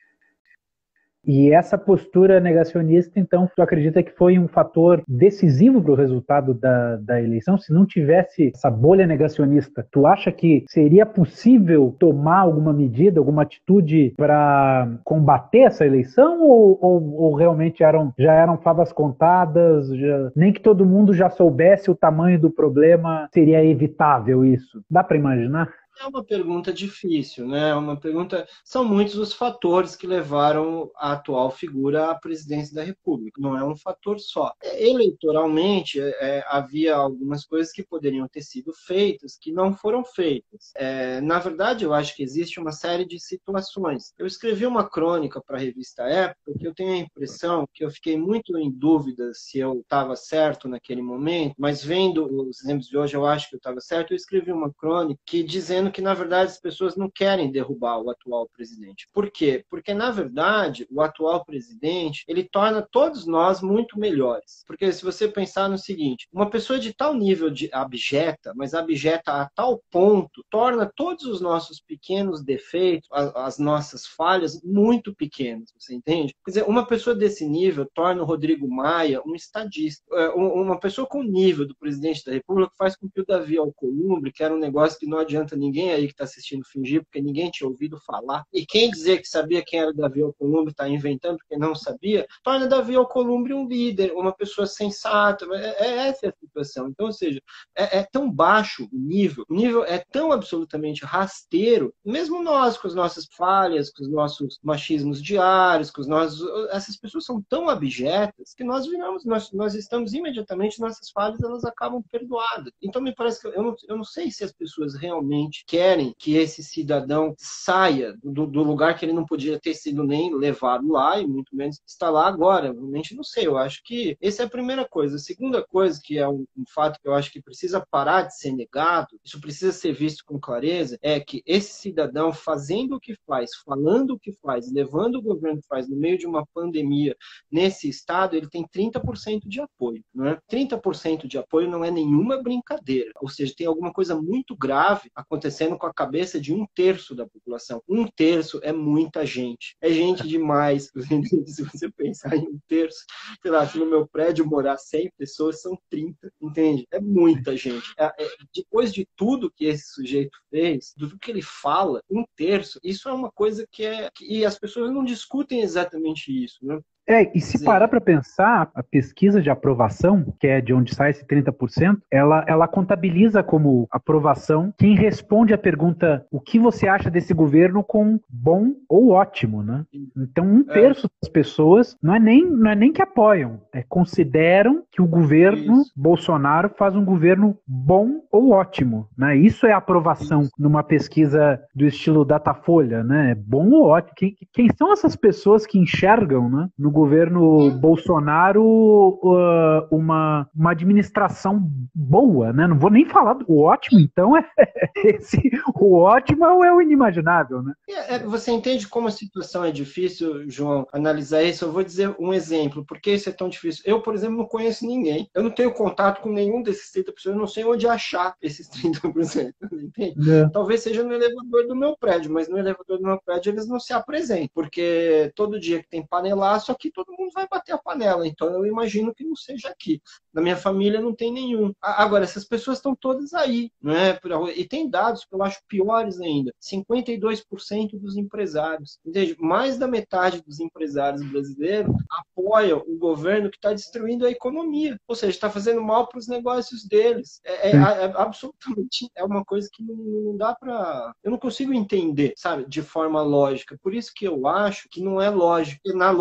E 1.26 1.52
essa 1.52 1.78
postura 1.78 2.40
negacionista, 2.40 3.20
então, 3.20 3.50
tu 3.56 3.62
acredita 3.62 4.04
que 4.04 4.12
foi 4.12 4.38
um 4.38 4.48
fator 4.48 5.02
decisivo 5.08 5.82
para 5.82 5.92
o 5.92 5.96
resultado 5.96 6.54
da, 6.54 6.98
da 6.98 7.22
eleição? 7.22 7.58
Se 7.58 7.74
não 7.74 7.86
tivesse 7.86 8.52
essa 8.54 8.70
bolha 8.70 9.08
negacionista, 9.08 9.86
tu 9.92 10.06
acha 10.06 10.32
que 10.32 10.64
seria 10.68 11.06
possível 11.06 11.96
tomar 12.00 12.40
alguma 12.40 12.72
medida, 12.72 13.20
alguma 13.20 13.42
atitude 13.42 14.14
para 14.16 15.00
combater 15.04 15.60
essa 15.60 15.86
eleição? 15.86 16.42
Ou, 16.42 16.78
ou, 16.82 17.14
ou, 17.16 17.36
realmente 17.36 17.84
eram, 17.84 18.14
já 18.18 18.34
eram 18.34 18.58
favas 18.58 18.94
contadas? 18.94 19.88
Já, 19.90 20.32
nem 20.36 20.54
que 20.54 20.62
todo 20.62 20.86
mundo 20.86 21.14
já 21.14 21.30
soubesse 21.30 21.90
o 21.90 21.96
tamanho 21.96 22.40
do 22.40 22.52
problema, 22.52 23.28
seria 23.34 23.64
evitável 23.66 24.46
isso? 24.46 24.84
Dá 24.90 25.04
para 25.04 25.18
imaginar? 25.18 25.70
É 26.00 26.08
uma 26.08 26.24
pergunta 26.24 26.74
difícil, 26.74 27.48
né? 27.48 27.70
É 27.70 27.76
uma 27.76 27.98
pergunta. 27.98 28.48
São 28.64 28.84
muitos 28.84 29.16
os 29.16 29.34
fatores 29.34 29.96
que 29.96 30.06
levaram 30.06 30.92
a 30.98 31.14
atual 31.14 31.50
figura 31.50 32.12
à 32.12 32.16
presidência 32.16 32.76
da 32.76 32.84
República. 32.84 33.40
Não 33.40 33.58
é 33.58 33.64
um 33.64 33.76
fator 33.76 34.20
só. 34.20 34.54
É, 34.62 34.88
eleitoralmente, 34.88 36.00
é, 36.00 36.44
havia 36.48 36.96
algumas 36.96 37.46
coisas 37.46 37.72
que 37.72 37.84
poderiam 37.84 38.28
ter 38.28 38.42
sido 38.42 38.74
feitas 38.74 39.38
que 39.40 39.52
não 39.52 39.74
foram 39.74 40.04
feitas. 40.04 40.72
É, 40.76 41.22
na 41.22 41.40
verdade, 41.40 41.86
eu 41.86 41.94
acho 41.94 42.16
que 42.16 42.24
existe 42.24 42.60
uma 42.60 42.72
série 42.72 43.06
de 43.06 43.20
situações. 43.20 44.14
Eu 44.18 44.28
escrevi 44.28 44.66
uma 44.66 44.88
crônica 44.90 45.42
para 45.42 45.58
a 45.58 45.62
revista 45.62 46.04
Época 46.04 46.54
que 46.60 46.68
eu 46.68 46.74
tenho 46.74 46.94
a 46.94 46.98
impressão 46.98 47.68
que 47.74 47.84
eu 47.84 47.90
fiquei 47.90 48.18
muito 48.18 48.58
em 48.58 48.72
dúvida 48.72 49.32
se 49.34 49.60
eu 49.60 49.80
estava 49.80 50.16
certo 50.16 50.68
naquele 50.68 51.02
momento, 51.02 51.56
mas 51.58 51.84
vendo 51.84 52.26
os 52.48 52.64
exemplos 52.64 52.88
de 52.88 52.98
hoje, 52.98 53.16
eu 53.16 53.26
acho 53.26 53.50
que 53.50 53.56
eu 53.56 53.58
estava 53.58 53.80
certo. 53.80 54.12
Eu 54.12 54.18
escrevi 54.18 54.52
uma 54.52 54.72
crônica 54.74 55.20
que 55.26 55.44
dizendo 55.44 55.85
dizendo 55.86 55.92
que, 55.92 56.02
na 56.02 56.14
verdade, 56.14 56.52
as 56.52 56.60
pessoas 56.60 56.96
não 56.96 57.10
querem 57.10 57.52
derrubar 57.52 58.00
o 58.00 58.10
atual 58.10 58.50
presidente. 58.50 59.08
Por 59.14 59.30
quê? 59.30 59.64
Porque, 59.70 59.94
na 59.94 60.12
verdade, 60.12 60.88
o 60.92 61.02
atual 61.02 61.46
presidente, 61.46 62.24
ele 62.28 62.44
torna 62.44 62.82
todos 62.82 63.26
nós 63.26 63.62
muito 63.62 64.00
melhores. 64.00 64.64
Porque 64.66 64.92
se 64.92 65.04
você 65.04 65.28
pensar 65.28 65.70
no 65.70 65.78
seguinte, 65.78 66.28
uma 66.32 66.50
pessoa 66.50 66.80
de 66.80 66.94
tal 66.94 67.14
nível 67.14 67.50
de 67.50 67.70
abjeta, 67.72 68.54
mas 68.56 68.74
abjeta 68.74 69.32
a 69.32 69.50
tal 69.50 69.82
ponto, 69.92 70.44
torna 70.50 70.92
todos 70.96 71.26
os 71.26 71.42
nossos 71.42 71.80
pequenos 71.80 72.44
defeitos, 72.44 73.08
as 73.12 73.58
nossas 73.60 74.06
falhas, 74.06 74.62
muito 74.64 75.14
pequenas, 75.14 75.72
você 75.78 75.94
entende? 75.94 76.34
Quer 76.46 76.52
dizer, 76.52 76.66
uma 76.68 76.86
pessoa 76.86 77.16
desse 77.16 77.46
nível 77.46 77.88
torna 77.94 78.22
o 78.22 78.26
Rodrigo 78.26 78.68
Maia 78.68 79.22
um 79.26 79.36
estadista. 79.36 80.04
É, 80.14 80.30
uma 80.30 80.80
pessoa 80.80 81.08
com 81.08 81.20
o 81.20 81.24
nível 81.24 81.68
do 81.68 81.76
presidente 81.76 82.24
da 82.26 82.32
República 82.32 82.72
faz 82.78 82.96
com 82.96 83.10
que 83.10 83.22
o 83.22 83.26
Davi 83.26 83.58
Alcolumbre, 83.58 84.32
que 84.32 84.44
era 84.44 84.54
um 84.54 84.60
negócio 84.60 85.00
que 85.00 85.06
não 85.06 85.18
adianta 85.18 85.56
ninguém 85.56 85.75
ninguém 85.76 85.92
aí 85.92 86.08
que 86.08 86.14
está 86.14 86.24
assistindo 86.24 86.66
fingir, 86.66 87.04
porque 87.04 87.22
ninguém 87.22 87.52
tinha 87.52 87.68
ouvido 87.68 88.00
falar. 88.00 88.44
E 88.54 88.66
quem 88.66 88.90
dizer 88.90 89.22
que 89.22 89.28
sabia 89.28 89.64
quem 89.66 89.82
era 89.82 89.94
Davi 89.94 90.22
Alcolumbre 90.22 90.72
está 90.72 90.88
inventando 90.88 91.38
porque 91.38 91.58
não 91.58 91.76
sabia, 91.76 92.26
torna 92.44 92.68
Davi 92.68 92.96
Alcolumbre 92.96 93.54
um 93.54 93.68
líder, 93.68 94.14
uma 94.14 94.34
pessoa 94.34 94.66
sensata. 94.66 95.46
É, 95.54 95.86
é 95.86 96.08
essa 96.08 96.30
a 96.30 96.34
situação. 96.40 96.88
Então, 96.88 97.08
ou 97.08 97.14
seja, 97.14 97.42
é, 97.76 98.00
é 98.00 98.04
tão 98.04 98.32
baixo 98.32 98.88
o 98.92 98.98
nível, 98.98 99.46
o 99.50 99.54
nível 99.54 99.84
é 99.84 100.04
tão 100.12 100.32
absolutamente 100.32 101.04
rasteiro, 101.04 101.94
mesmo 102.04 102.42
nós 102.42 102.78
com 102.78 102.88
as 102.88 102.96
nossas 102.96 103.28
falhas, 103.36 103.92
com 103.92 104.04
os 104.04 104.10
nossos 104.10 104.60
machismos 104.64 105.22
diários, 105.22 105.92
com 105.92 106.02
os 106.02 106.08
nossos. 106.08 106.42
Essas 106.72 106.98
pessoas 106.98 107.26
são 107.26 107.42
tão 107.50 107.70
abjetas 107.70 108.54
que 108.56 108.64
nós 108.64 108.86
viramos, 108.86 109.26
nós, 109.26 109.52
nós 109.52 109.76
estamos 109.76 110.14
imediatamente, 110.14 110.80
nossas 110.80 111.10
falhas 111.10 111.42
elas 111.44 111.66
acabam 111.66 112.02
perdoadas. 112.10 112.72
Então, 112.82 113.02
me 113.02 113.14
parece 113.14 113.42
que 113.42 113.48
eu 113.48 113.64
não, 113.64 113.76
eu 113.88 113.98
não 113.98 114.04
sei 114.04 114.32
se 114.32 114.44
as 114.44 114.54
pessoas 114.54 114.96
realmente 114.96 115.65
querem 115.66 116.14
que 116.18 116.36
esse 116.36 116.64
cidadão 116.64 117.34
saia 117.38 118.16
do, 118.24 118.46
do, 118.46 118.64
lugar 118.64 118.98
que 118.98 119.06
ele 119.06 119.14
não 119.14 119.26
podia 119.26 119.60
ter 119.60 119.74
sido 119.74 120.04
nem 120.04 120.34
levado 120.36 120.88
lá 120.90 121.20
e 121.20 121.26
muito 121.26 121.56
menos 121.56 121.82
está 121.86 122.10
lá 122.10 122.28
agora. 122.28 122.72
Realmente 122.72 123.16
não 123.16 123.24
sei. 123.24 123.48
Eu 123.48 123.58
acho 123.58 123.82
que 123.84 124.18
essa 124.22 124.44
é 124.44 124.46
a 124.46 124.50
primeira 124.50 124.88
coisa. 124.88 125.16
A 125.16 125.20
segunda 125.20 125.66
coisa, 125.66 126.00
que 126.04 126.18
é 126.18 126.28
um, 126.28 126.46
um 126.56 126.64
fato 126.74 127.00
que 127.02 127.08
eu 127.08 127.14
acho 127.14 127.32
que 127.32 127.42
precisa 127.42 127.86
parar 127.90 128.24
de 128.24 128.38
ser 128.38 128.52
negado, 128.52 129.20
isso 129.24 129.40
precisa 129.42 129.72
ser 129.72 129.94
visto 129.94 130.24
com 130.26 130.40
clareza, 130.40 130.98
é 131.02 131.20
que 131.20 131.42
esse 131.46 131.74
cidadão 131.74 132.32
fazendo 132.32 132.96
o 132.96 133.00
que 133.00 133.16
faz, 133.26 133.52
falando 133.66 134.12
o 134.12 134.20
que 134.20 134.32
faz, 134.34 134.72
levando 134.72 135.16
o 135.16 135.22
governo 135.22 135.62
que 135.62 135.68
faz 135.68 135.90
no 135.90 135.96
meio 135.96 136.18
de 136.18 136.28
uma 136.28 136.46
pandemia 136.54 137.16
nesse 137.52 137.90
estado, 137.90 138.36
ele 138.36 138.50
tem 138.50 138.66
30% 138.68 139.48
de 139.48 139.62
apoio. 139.62 140.04
Né? 140.14 140.38
30% 140.52 141.28
de 141.28 141.38
apoio 141.38 141.70
não 141.70 141.84
é 141.84 141.92
nenhuma 141.92 142.42
brincadeira. 142.42 143.12
Ou 143.22 143.30
seja, 143.30 143.54
tem 143.56 143.68
alguma 143.68 143.92
coisa 143.92 144.16
muito 144.16 144.56
grave 144.56 145.10
acontecendo 145.16 145.55
acontecendo 145.56 145.78
com 145.78 145.88
a 145.88 145.94
cabeça 145.94 146.40
de 146.40 146.54
um 146.54 146.66
terço 146.76 147.16
da 147.16 147.26
população. 147.26 147.82
Um 147.88 148.06
terço 148.06 148.60
é 148.62 148.74
muita 148.74 149.26
gente. 149.26 149.76
É 149.82 149.90
gente 149.90 150.28
demais. 150.28 150.92
se 151.48 151.64
você 151.64 151.90
pensar 151.90 152.36
em 152.36 152.42
um 152.42 152.60
terço, 152.68 153.06
sei 153.42 153.52
lá, 153.52 153.66
se 153.68 153.78
no 153.78 153.86
meu 153.86 154.08
prédio 154.08 154.46
morar 154.46 154.78
100 154.78 155.12
pessoas, 155.18 155.62
são 155.62 155.78
30, 155.90 156.32
entende? 156.42 156.86
É 156.92 157.00
muita 157.00 157.56
gente. 157.56 157.94
É, 157.98 158.06
é, 158.06 158.30
depois 158.54 158.94
de 158.94 159.08
tudo 159.16 159.52
que 159.52 159.66
esse 159.66 159.94
sujeito 159.94 160.38
fez, 160.50 160.94
do 160.98 161.18
que 161.18 161.32
ele 161.32 161.42
fala, 161.42 162.02
um 162.10 162.26
terço, 162.36 162.80
isso 162.84 163.08
é 163.08 163.14
uma 163.14 163.32
coisa 163.32 163.66
que 163.72 163.86
é. 163.86 164.10
Que, 164.14 164.26
e 164.26 164.46
as 164.46 164.60
pessoas 164.60 164.92
não 164.92 165.04
discutem 165.04 165.62
exatamente 165.62 166.32
isso, 166.32 166.66
né? 166.66 166.80
É, 167.08 167.32
e 167.38 167.40
se 167.40 167.58
Sim. 167.58 167.66
parar 167.66 167.88
para 167.88 168.02
pensar, 168.02 168.70
a 168.74 168.82
pesquisa 168.82 169.42
de 169.42 169.50
aprovação, 169.50 170.34
que 170.40 170.48
é 170.48 170.60
de 170.60 170.74
onde 170.74 170.94
sai 170.94 171.12
esse 171.12 171.26
30%, 171.26 171.98
ela, 172.10 172.44
ela 172.48 172.68
contabiliza 172.68 173.44
como 173.44 173.88
aprovação 173.92 174.74
quem 174.78 174.96
responde 174.96 175.54
a 175.54 175.58
pergunta 175.58 176.26
o 176.32 176.40
que 176.40 176.58
você 176.58 176.88
acha 176.88 177.10
desse 177.12 177.34
governo 177.34 177.84
com 177.84 178.20
bom 178.28 178.74
ou 178.90 179.12
ótimo, 179.12 179.62
né? 179.62 179.86
Então, 180.18 180.46
um 180.46 180.62
é. 180.62 180.74
terço 180.74 181.08
é. 181.08 181.10
das 181.22 181.32
pessoas 181.32 181.96
não 182.02 182.16
é, 182.16 182.20
nem, 182.20 182.50
não 182.50 182.72
é 182.72 182.76
nem 182.76 182.92
que 182.92 183.02
apoiam, 183.02 183.62
é 183.74 183.84
consideram 183.84 184.84
que 184.92 185.02
o 185.02 185.08
governo 185.08 185.82
Isso. 185.82 185.92
Bolsonaro 185.96 186.70
faz 186.76 186.96
um 186.96 187.06
governo 187.06 187.58
bom 187.68 188.22
ou 188.32 188.52
ótimo, 188.52 189.08
né? 189.18 189.36
Isso 189.38 189.68
é 189.68 189.74
aprovação 189.74 190.42
Isso. 190.42 190.52
numa 190.58 190.84
pesquisa 190.84 191.62
do 191.74 191.86
estilo 191.86 192.26
Datafolha, 192.26 193.04
né? 193.04 193.36
Bom 193.36 193.70
ou 193.70 193.86
ótimo. 193.86 194.16
Quem, 194.16 194.36
quem 194.54 194.70
são 194.76 194.92
essas 194.92 195.16
pessoas 195.16 195.66
que 195.66 195.78
enxergam, 195.78 196.50
né, 196.50 196.70
no 196.78 196.92
governo 196.96 197.72
Bolsonaro 197.72 198.64
uh, 198.64 199.86
uma, 199.92 200.50
uma 200.56 200.72
administração 200.72 201.70
boa, 201.94 202.54
né? 202.54 202.66
Não 202.68 202.80
vou 202.80 202.90
nem 202.90 203.06
falar 203.06 203.34
do 203.34 203.58
ótimo, 203.58 204.00
então 204.00 204.38
é 204.38 204.46
esse, 205.04 205.38
o 205.76 205.98
ótimo 205.98 206.46
é 206.46 206.74
o 206.74 206.82
inimaginável, 206.82 207.62
né? 207.62 207.74
É, 207.90 208.16
é, 208.16 208.20
você 208.20 208.52
entende 208.52 208.88
como 208.88 209.10
a 209.10 209.12
situação 209.12 209.66
é 209.66 209.72
difícil, 209.72 210.50
João, 210.50 210.88
analisar 210.94 211.44
isso? 211.44 211.66
Eu 211.66 211.72
vou 211.74 211.84
dizer 211.84 212.16
um 212.18 212.34
exemplo, 212.34 212.86
por 212.86 213.00
que 213.02 213.12
isso 213.12 213.28
é 213.28 213.34
tão 213.34 213.50
difícil? 213.50 213.84
Eu, 213.86 214.02
por 214.02 214.14
exemplo, 214.14 214.38
não 214.38 214.46
conheço 214.46 214.88
ninguém, 214.88 215.30
eu 215.36 215.44
não 215.44 215.52
tenho 215.52 215.74
contato 215.74 216.22
com 216.22 216.30
nenhum 216.30 216.64
desses 216.64 216.90
30%, 216.94 217.14
eu 217.26 217.36
não 217.36 217.48
sei 217.48 217.66
onde 217.66 217.86
achar 217.88 218.36
esses 218.42 218.70
30%, 218.70 219.54
entende? 219.84 220.32
É. 220.32 220.48
Talvez 220.50 220.82
seja 220.82 221.04
no 221.04 221.12
elevador 221.12 221.68
do 221.68 221.76
meu 221.76 221.98
prédio, 221.98 222.32
mas 222.32 222.48
no 222.48 222.58
elevador 222.58 222.98
do 222.98 223.04
meu 223.04 223.20
prédio 223.26 223.52
eles 223.52 223.68
não 223.68 223.82
se 223.82 223.92
apresentam, 223.92 224.50
porque 224.54 225.34
todo 225.36 225.60
dia 225.60 225.84
que 225.84 225.90
tem 225.90 226.06
panelaço, 226.06 226.72
aqui 226.86 226.92
todo 226.92 227.16
mundo 227.18 227.32
vai 227.34 227.48
bater 227.48 227.74
a 227.74 227.78
panela, 227.78 228.28
então 228.28 228.50
eu 228.50 228.66
imagino 228.66 229.14
que 229.14 229.24
não 229.24 229.36
seja 229.36 229.70
aqui. 229.70 230.02
Na 230.34 230.42
minha 230.42 230.56
família 230.56 231.02
não 231.02 231.14
tem 231.14 231.32
nenhum. 231.32 231.74
Agora, 231.82 232.24
essas 232.24 232.46
pessoas 232.46 232.78
estão 232.78 232.96
todas 232.96 233.34
aí, 233.34 233.72
né? 233.82 234.20
E 234.56 234.66
tem 234.66 234.90
dados 234.90 235.26
que 235.26 235.34
eu 235.34 235.42
acho 235.42 235.60
piores 235.68 236.20
ainda. 236.20 236.54
52% 236.62 238.00
dos 238.00 238.18
empresários, 238.18 239.00
entende? 239.06 239.36
Mais 239.40 239.78
da 239.78 239.88
metade 239.88 240.42
dos 240.42 240.60
empresários 240.60 241.24
brasileiros 241.30 241.94
apoiam 242.10 242.84
o 242.86 242.98
governo 242.98 243.50
que 243.50 243.58
está 243.58 243.72
destruindo 243.72 244.26
a 244.26 244.32
economia, 244.32 244.98
ou 245.08 245.16
seja, 245.16 245.32
está 245.32 245.50
fazendo 245.50 245.82
mal 245.82 246.08
para 246.08 246.20
os 246.20 246.28
negócios 246.28 246.86
deles. 246.86 247.40
É, 247.44 247.72
é, 247.72 247.76
é, 247.76 248.14
absolutamente 248.16 249.10
é 249.16 249.24
uma 249.24 249.44
coisa 249.44 249.70
que 249.72 249.84
não, 249.84 249.96
não 249.96 250.38
dá 250.38 250.54
para, 250.54 251.14
eu 251.24 251.32
não 251.32 251.38
consigo 251.38 251.74
entender, 251.74 252.34
sabe, 252.36 252.66
de 252.68 252.82
forma 252.82 253.22
lógica. 253.22 253.78
Por 253.82 253.94
isso 253.94 254.12
que 254.14 254.26
eu 254.26 254.48
acho 254.48 254.88
que 254.90 255.02
não 255.02 255.22
é 255.22 255.30
lógico. 255.30 255.80
Na, 255.94 256.12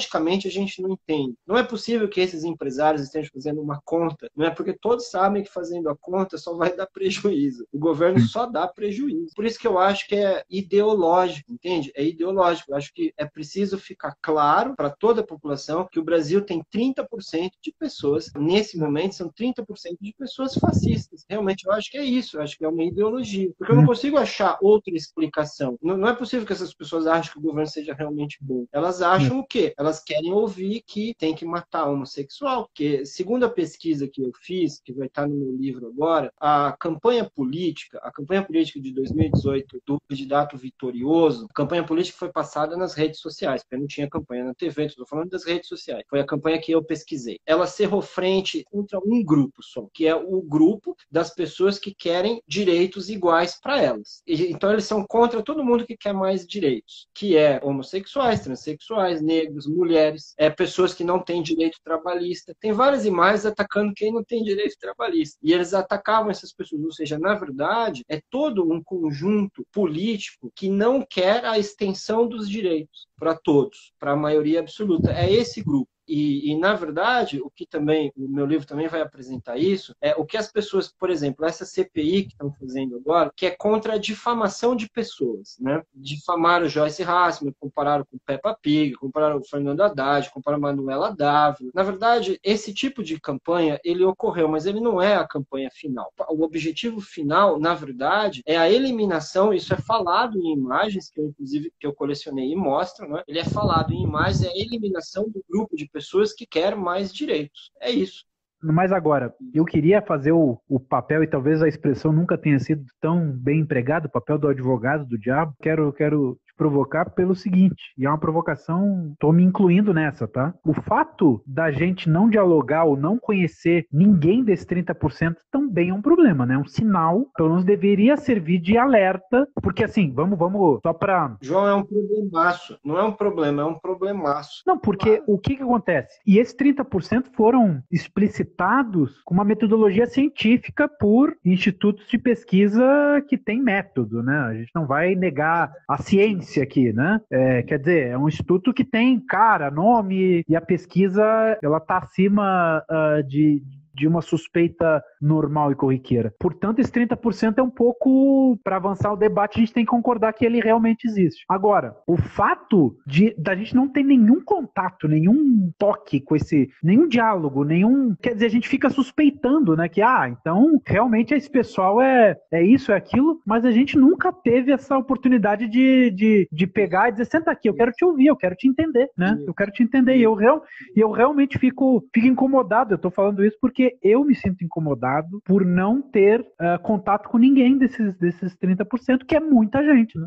logicamente 0.00 0.48
a 0.48 0.50
gente 0.50 0.80
não 0.80 0.92
entende. 0.92 1.34
Não 1.46 1.56
é 1.56 1.62
possível 1.62 2.08
que 2.08 2.20
esses 2.20 2.44
empresários 2.44 3.02
estejam 3.02 3.30
fazendo 3.32 3.60
uma 3.60 3.80
conta, 3.84 4.30
não 4.34 4.46
é 4.46 4.50
porque 4.50 4.72
todos 4.72 5.10
sabem 5.10 5.42
que 5.42 5.52
fazendo 5.52 5.88
a 5.90 5.96
conta 5.96 6.38
só 6.38 6.54
vai 6.56 6.74
dar 6.74 6.86
prejuízo. 6.92 7.66
O 7.72 7.78
governo 7.78 8.20
só 8.20 8.46
dá 8.46 8.66
prejuízo. 8.66 9.34
Por 9.34 9.44
isso 9.44 9.58
que 9.58 9.66
eu 9.66 9.78
acho 9.78 10.06
que 10.08 10.14
é 10.14 10.42
ideológico, 10.48 11.52
entende? 11.52 11.92
É 11.94 12.04
ideológico. 12.04 12.72
Eu 12.72 12.76
acho 12.76 12.92
que 12.94 13.12
é 13.16 13.26
preciso 13.26 13.78
ficar 13.78 14.14
claro 14.22 14.74
para 14.74 14.90
toda 14.90 15.20
a 15.20 15.26
população 15.26 15.86
que 15.90 15.98
o 15.98 16.04
Brasil 16.04 16.42
tem 16.42 16.62
30% 16.74 17.50
de 17.62 17.72
pessoas, 17.78 18.30
nesse 18.38 18.78
momento, 18.78 19.14
são 19.14 19.30
30% 19.30 19.64
de 20.00 20.14
pessoas 20.18 20.54
fascistas. 20.54 21.24
Realmente, 21.28 21.66
eu 21.66 21.72
acho 21.72 21.90
que 21.90 21.98
é 21.98 22.04
isso. 22.04 22.36
Eu 22.36 22.42
acho 22.42 22.56
que 22.56 22.64
é 22.64 22.68
uma 22.68 22.84
ideologia. 22.84 23.50
Porque 23.58 23.72
eu 23.72 23.76
não 23.76 23.86
consigo 23.86 24.16
achar 24.16 24.58
outra 24.62 24.94
explicação. 24.94 25.78
Não, 25.82 25.96
não 25.96 26.08
é 26.08 26.14
possível 26.14 26.46
que 26.46 26.52
essas 26.52 26.74
pessoas 26.74 27.06
achem 27.06 27.32
que 27.32 27.38
o 27.38 27.42
governo 27.42 27.68
seja 27.68 27.94
realmente 27.94 28.38
bom. 28.40 28.66
Elas 28.72 29.02
acham 29.02 29.40
o 29.40 29.46
quê? 29.46 29.74
Elas 29.76 29.89
querem 29.98 30.32
ouvir 30.32 30.82
que 30.86 31.14
tem 31.18 31.34
que 31.34 31.44
matar 31.44 31.88
homossexual. 31.88 32.66
Porque, 32.66 33.04
segundo 33.04 33.44
a 33.44 33.50
pesquisa 33.50 34.06
que 34.06 34.22
eu 34.22 34.30
fiz, 34.42 34.80
que 34.80 34.92
vai 34.92 35.06
estar 35.06 35.26
no 35.26 35.34
meu 35.34 35.56
livro 35.56 35.88
agora, 35.88 36.32
a 36.38 36.76
campanha 36.78 37.28
política, 37.28 37.98
a 38.02 38.12
campanha 38.12 38.44
política 38.44 38.80
de 38.80 38.92
2018 38.92 39.82
do 39.86 39.98
candidato 40.08 40.56
vitorioso, 40.56 41.46
a 41.50 41.54
campanha 41.54 41.84
política 41.84 42.18
foi 42.18 42.30
passada 42.30 42.76
nas 42.76 42.94
redes 42.94 43.20
sociais, 43.20 43.62
porque 43.62 43.76
não 43.76 43.86
tinha 43.86 44.08
campanha 44.08 44.44
na 44.44 44.54
TV, 44.54 44.84
estou 44.84 45.06
falando 45.06 45.30
das 45.30 45.44
redes 45.44 45.68
sociais. 45.68 46.04
Foi 46.08 46.20
a 46.20 46.26
campanha 46.26 46.60
que 46.60 46.72
eu 46.72 46.84
pesquisei. 46.84 47.38
Ela 47.46 47.66
cerrou 47.66 48.02
frente 48.02 48.64
contra 48.70 48.98
um 48.98 49.24
grupo 49.24 49.62
só, 49.62 49.88
que 49.92 50.06
é 50.06 50.14
o 50.14 50.42
grupo 50.42 50.94
das 51.10 51.34
pessoas 51.34 51.78
que 51.78 51.94
querem 51.94 52.42
direitos 52.46 53.08
iguais 53.08 53.58
para 53.60 53.80
elas. 53.80 54.22
Então 54.26 54.70
eles 54.72 54.84
são 54.84 55.04
contra 55.06 55.42
todo 55.42 55.64
mundo 55.64 55.86
que 55.86 55.96
quer 55.96 56.12
mais 56.12 56.46
direitos, 56.46 57.08
que 57.14 57.36
é 57.36 57.60
homossexuais, 57.62 58.40
transexuais, 58.40 59.22
negros, 59.22 59.66
mulheres, 59.80 60.34
é 60.36 60.50
pessoas 60.50 60.92
que 60.92 61.02
não 61.02 61.18
têm 61.18 61.42
direito 61.42 61.78
trabalhista. 61.82 62.54
Tem 62.60 62.72
várias 62.72 63.04
imagens 63.06 63.46
atacando 63.46 63.94
quem 63.94 64.12
não 64.12 64.22
tem 64.22 64.44
direito 64.44 64.76
trabalhista. 64.78 65.38
E 65.42 65.52
eles 65.52 65.72
atacavam 65.74 66.30
essas 66.30 66.52
pessoas, 66.52 66.82
ou 66.82 66.92
seja, 66.92 67.18
na 67.18 67.34
verdade, 67.34 68.04
é 68.08 68.20
todo 68.30 68.70
um 68.70 68.82
conjunto 68.82 69.66
político 69.72 70.52
que 70.54 70.68
não 70.68 71.04
quer 71.08 71.44
a 71.44 71.58
extensão 71.58 72.28
dos 72.28 72.48
direitos 72.48 73.08
para 73.18 73.34
todos, 73.34 73.92
para 73.98 74.12
a 74.12 74.16
maioria 74.16 74.60
absoluta. 74.60 75.12
É 75.12 75.30
esse 75.32 75.62
grupo. 75.62 75.90
E, 76.10 76.50
e, 76.50 76.58
na 76.58 76.74
verdade, 76.74 77.40
o 77.40 77.48
que 77.48 77.64
também, 77.64 78.12
o 78.16 78.26
meu 78.26 78.44
livro 78.44 78.66
também 78.66 78.88
vai 78.88 79.00
apresentar 79.00 79.56
isso, 79.56 79.94
é 80.00 80.12
o 80.16 80.24
que 80.24 80.36
as 80.36 80.50
pessoas, 80.50 80.88
por 80.88 81.08
exemplo, 81.08 81.44
essa 81.44 81.64
CPI 81.64 82.24
que 82.24 82.32
estão 82.32 82.52
fazendo 82.52 82.96
agora, 82.96 83.30
que 83.36 83.46
é 83.46 83.52
contra 83.52 83.94
a 83.94 83.98
difamação 83.98 84.74
de 84.74 84.90
pessoas, 84.90 85.56
né? 85.60 85.84
Difamaram 85.94 86.68
Joyce 86.68 87.04
Hassman, 87.04 87.54
compararam 87.60 88.04
com 88.10 88.18
Peppa 88.26 88.58
Pig, 88.60 88.94
compararam 88.94 89.38
o 89.38 89.44
Fernando 89.44 89.82
Haddad, 89.82 90.30
compararam 90.30 90.60
Manuela 90.60 91.14
Dávila. 91.14 91.70
Na 91.72 91.84
verdade, 91.84 92.40
esse 92.42 92.74
tipo 92.74 93.04
de 93.04 93.20
campanha, 93.20 93.78
ele 93.84 94.02
ocorreu, 94.02 94.48
mas 94.48 94.66
ele 94.66 94.80
não 94.80 95.00
é 95.00 95.14
a 95.14 95.28
campanha 95.28 95.70
final. 95.70 96.12
O 96.30 96.42
objetivo 96.42 97.00
final, 97.00 97.60
na 97.60 97.72
verdade, 97.72 98.42
é 98.44 98.56
a 98.56 98.68
eliminação, 98.68 99.54
isso 99.54 99.72
é 99.72 99.76
falado 99.76 100.36
em 100.36 100.54
imagens, 100.54 101.08
que 101.08 101.20
eu, 101.20 101.26
inclusive, 101.26 101.72
que 101.78 101.86
eu 101.86 101.94
colecionei 101.94 102.50
e 102.50 102.56
mostro, 102.56 103.08
né? 103.08 103.22
Ele 103.28 103.38
é 103.38 103.44
falado 103.44 103.92
em 103.92 104.02
imagens, 104.02 104.42
é 104.42 104.48
a 104.48 104.56
eliminação 104.56 105.28
do 105.28 105.44
grupo 105.48 105.76
de 105.76 105.86
pessoas 105.86 105.99
pessoas 106.04 106.32
que 106.32 106.46
querem 106.46 106.78
mais 106.78 107.12
direitos. 107.12 107.70
É 107.80 107.90
isso. 107.90 108.24
Mas 108.62 108.92
agora, 108.92 109.34
eu 109.54 109.64
queria 109.64 110.02
fazer 110.02 110.32
o, 110.32 110.60
o, 110.68 110.78
papel, 110.78 111.22
e 111.22 111.26
talvez 111.26 111.62
a 111.62 111.68
expressão 111.68 112.12
nunca 112.12 112.36
tenha 112.36 112.58
sido 112.58 112.84
tão 113.00 113.32
bem 113.32 113.60
empregada, 113.60 114.06
o 114.06 114.10
papel 114.10 114.38
do 114.38 114.48
advogado 114.48 115.06
do 115.06 115.18
diabo. 115.18 115.54
Quero, 115.62 115.90
quero 115.94 116.38
provocar 116.60 117.08
pelo 117.08 117.34
seguinte, 117.34 117.94
e 117.96 118.04
é 118.04 118.08
uma 118.10 118.18
provocação, 118.18 119.14
tô 119.18 119.32
me 119.32 119.42
incluindo 119.42 119.94
nessa, 119.94 120.28
tá? 120.28 120.52
O 120.62 120.74
fato 120.74 121.42
da 121.46 121.70
gente 121.70 122.06
não 122.06 122.28
dialogar 122.28 122.84
ou 122.84 122.98
não 122.98 123.18
conhecer 123.18 123.86
ninguém 123.90 124.44
desse 124.44 124.66
30% 124.66 125.36
também 125.50 125.88
é 125.88 125.94
um 125.94 126.02
problema, 126.02 126.44
né? 126.44 126.58
Um 126.58 126.66
sinal, 126.66 127.24
pelo 127.34 127.48
menos 127.48 127.64
deveria 127.64 128.14
servir 128.18 128.58
de 128.58 128.76
alerta, 128.76 129.48
porque 129.62 129.82
assim, 129.82 130.12
vamos, 130.12 130.38
vamos, 130.38 130.80
só 130.82 130.92
pra... 130.92 131.34
João, 131.40 131.66
é 131.66 131.74
um 131.74 131.82
problemaço, 131.82 132.78
não 132.84 132.98
é 132.98 133.04
um 133.04 133.12
problema, 133.12 133.62
é 133.62 133.64
um 133.64 133.78
problemaço. 133.78 134.62
Não, 134.66 134.78
porque 134.78 135.22
ah. 135.22 135.24
o 135.26 135.38
que 135.38 135.56
que 135.56 135.62
acontece? 135.62 136.20
E 136.26 136.38
esses 136.38 136.54
30% 136.54 137.28
foram 137.34 137.82
explicitados 137.90 139.22
com 139.24 139.32
uma 139.32 139.44
metodologia 139.46 140.04
científica 140.04 140.86
por 140.86 141.34
institutos 141.42 142.06
de 142.06 142.18
pesquisa 142.18 142.84
que 143.26 143.38
tem 143.38 143.62
método, 143.62 144.22
né? 144.22 144.38
A 144.40 144.52
gente 144.52 144.70
não 144.74 144.86
vai 144.86 145.14
negar 145.14 145.72
a 145.88 145.96
ciência 145.96 146.49
aqui, 146.58 146.90
né? 146.90 147.20
É, 147.30 147.62
quer 147.62 147.78
dizer, 147.78 148.06
é 148.08 148.18
um 148.18 148.26
instituto 148.26 148.72
que 148.72 148.84
tem 148.84 149.20
cara, 149.20 149.70
nome 149.70 150.42
e 150.48 150.56
a 150.56 150.60
pesquisa 150.60 151.22
ela 151.62 151.76
está 151.76 151.98
acima 151.98 152.82
uh, 152.90 153.22
de 153.22 153.62
de 154.00 154.08
uma 154.08 154.22
suspeita 154.22 155.04
normal 155.20 155.72
e 155.72 155.74
corriqueira. 155.74 156.32
Portanto, 156.40 156.78
esse 156.78 156.90
30% 156.90 157.58
é 157.58 157.62
um 157.62 157.68
pouco, 157.68 158.58
para 158.64 158.76
avançar 158.76 159.12
o 159.12 159.16
debate, 159.16 159.58
a 159.58 159.60
gente 159.60 159.74
tem 159.74 159.84
que 159.84 159.90
concordar 159.90 160.32
que 160.32 160.42
ele 160.42 160.58
realmente 160.58 161.06
existe. 161.06 161.44
Agora, 161.46 161.94
o 162.06 162.16
fato 162.16 162.96
de 163.06 163.34
da 163.36 163.54
gente 163.54 163.74
não 163.76 163.86
ter 163.86 164.02
nenhum 164.02 164.42
contato, 164.42 165.06
nenhum 165.06 165.70
toque 165.78 166.18
com 166.18 166.34
esse, 166.34 166.70
nenhum 166.82 167.06
diálogo, 167.06 167.62
nenhum, 167.62 168.16
quer 168.22 168.32
dizer, 168.32 168.46
a 168.46 168.50
gente 168.50 168.68
fica 168.68 168.88
suspeitando, 168.88 169.76
né, 169.76 169.86
que 169.86 170.00
ah, 170.00 170.28
então 170.30 170.80
realmente 170.86 171.34
esse 171.34 171.50
pessoal 171.50 172.00
é 172.00 172.38
é 172.50 172.62
isso, 172.62 172.90
é 172.90 172.96
aquilo, 172.96 173.40
mas 173.46 173.66
a 173.66 173.70
gente 173.70 173.98
nunca 173.98 174.32
teve 174.32 174.72
essa 174.72 174.96
oportunidade 174.96 175.68
de, 175.68 176.10
de, 176.10 176.48
de 176.50 176.66
pegar 176.66 177.08
e 177.08 177.12
dizer, 177.12 177.26
senta 177.26 177.50
aqui, 177.50 177.68
eu 177.68 177.74
quero 177.74 177.92
te 177.92 178.04
ouvir, 178.04 178.26
eu 178.26 178.36
quero 178.36 178.54
te 178.54 178.66
entender, 178.66 179.10
né? 179.16 179.38
Eu 179.46 179.54
quero 179.54 179.70
te 179.70 179.82
entender. 179.82 180.16
E 180.16 180.22
eu, 180.22 180.34
real, 180.34 180.62
eu 180.96 181.10
realmente 181.10 181.58
fico, 181.58 182.02
fico 182.14 182.26
incomodado, 182.26 182.94
eu 182.94 182.98
tô 182.98 183.10
falando 183.10 183.44
isso 183.44 183.58
porque 183.60 183.89
eu 184.02 184.24
me 184.24 184.34
sinto 184.34 184.64
incomodado 184.64 185.40
por 185.44 185.64
não 185.64 186.02
ter 186.02 186.40
uh, 186.40 186.80
contato 186.82 187.28
com 187.28 187.38
ninguém 187.38 187.78
desses, 187.78 188.16
desses 188.18 188.56
30%, 188.56 189.24
que 189.26 189.36
é 189.36 189.40
muita 189.40 189.82
gente, 189.82 190.18
né? 190.18 190.26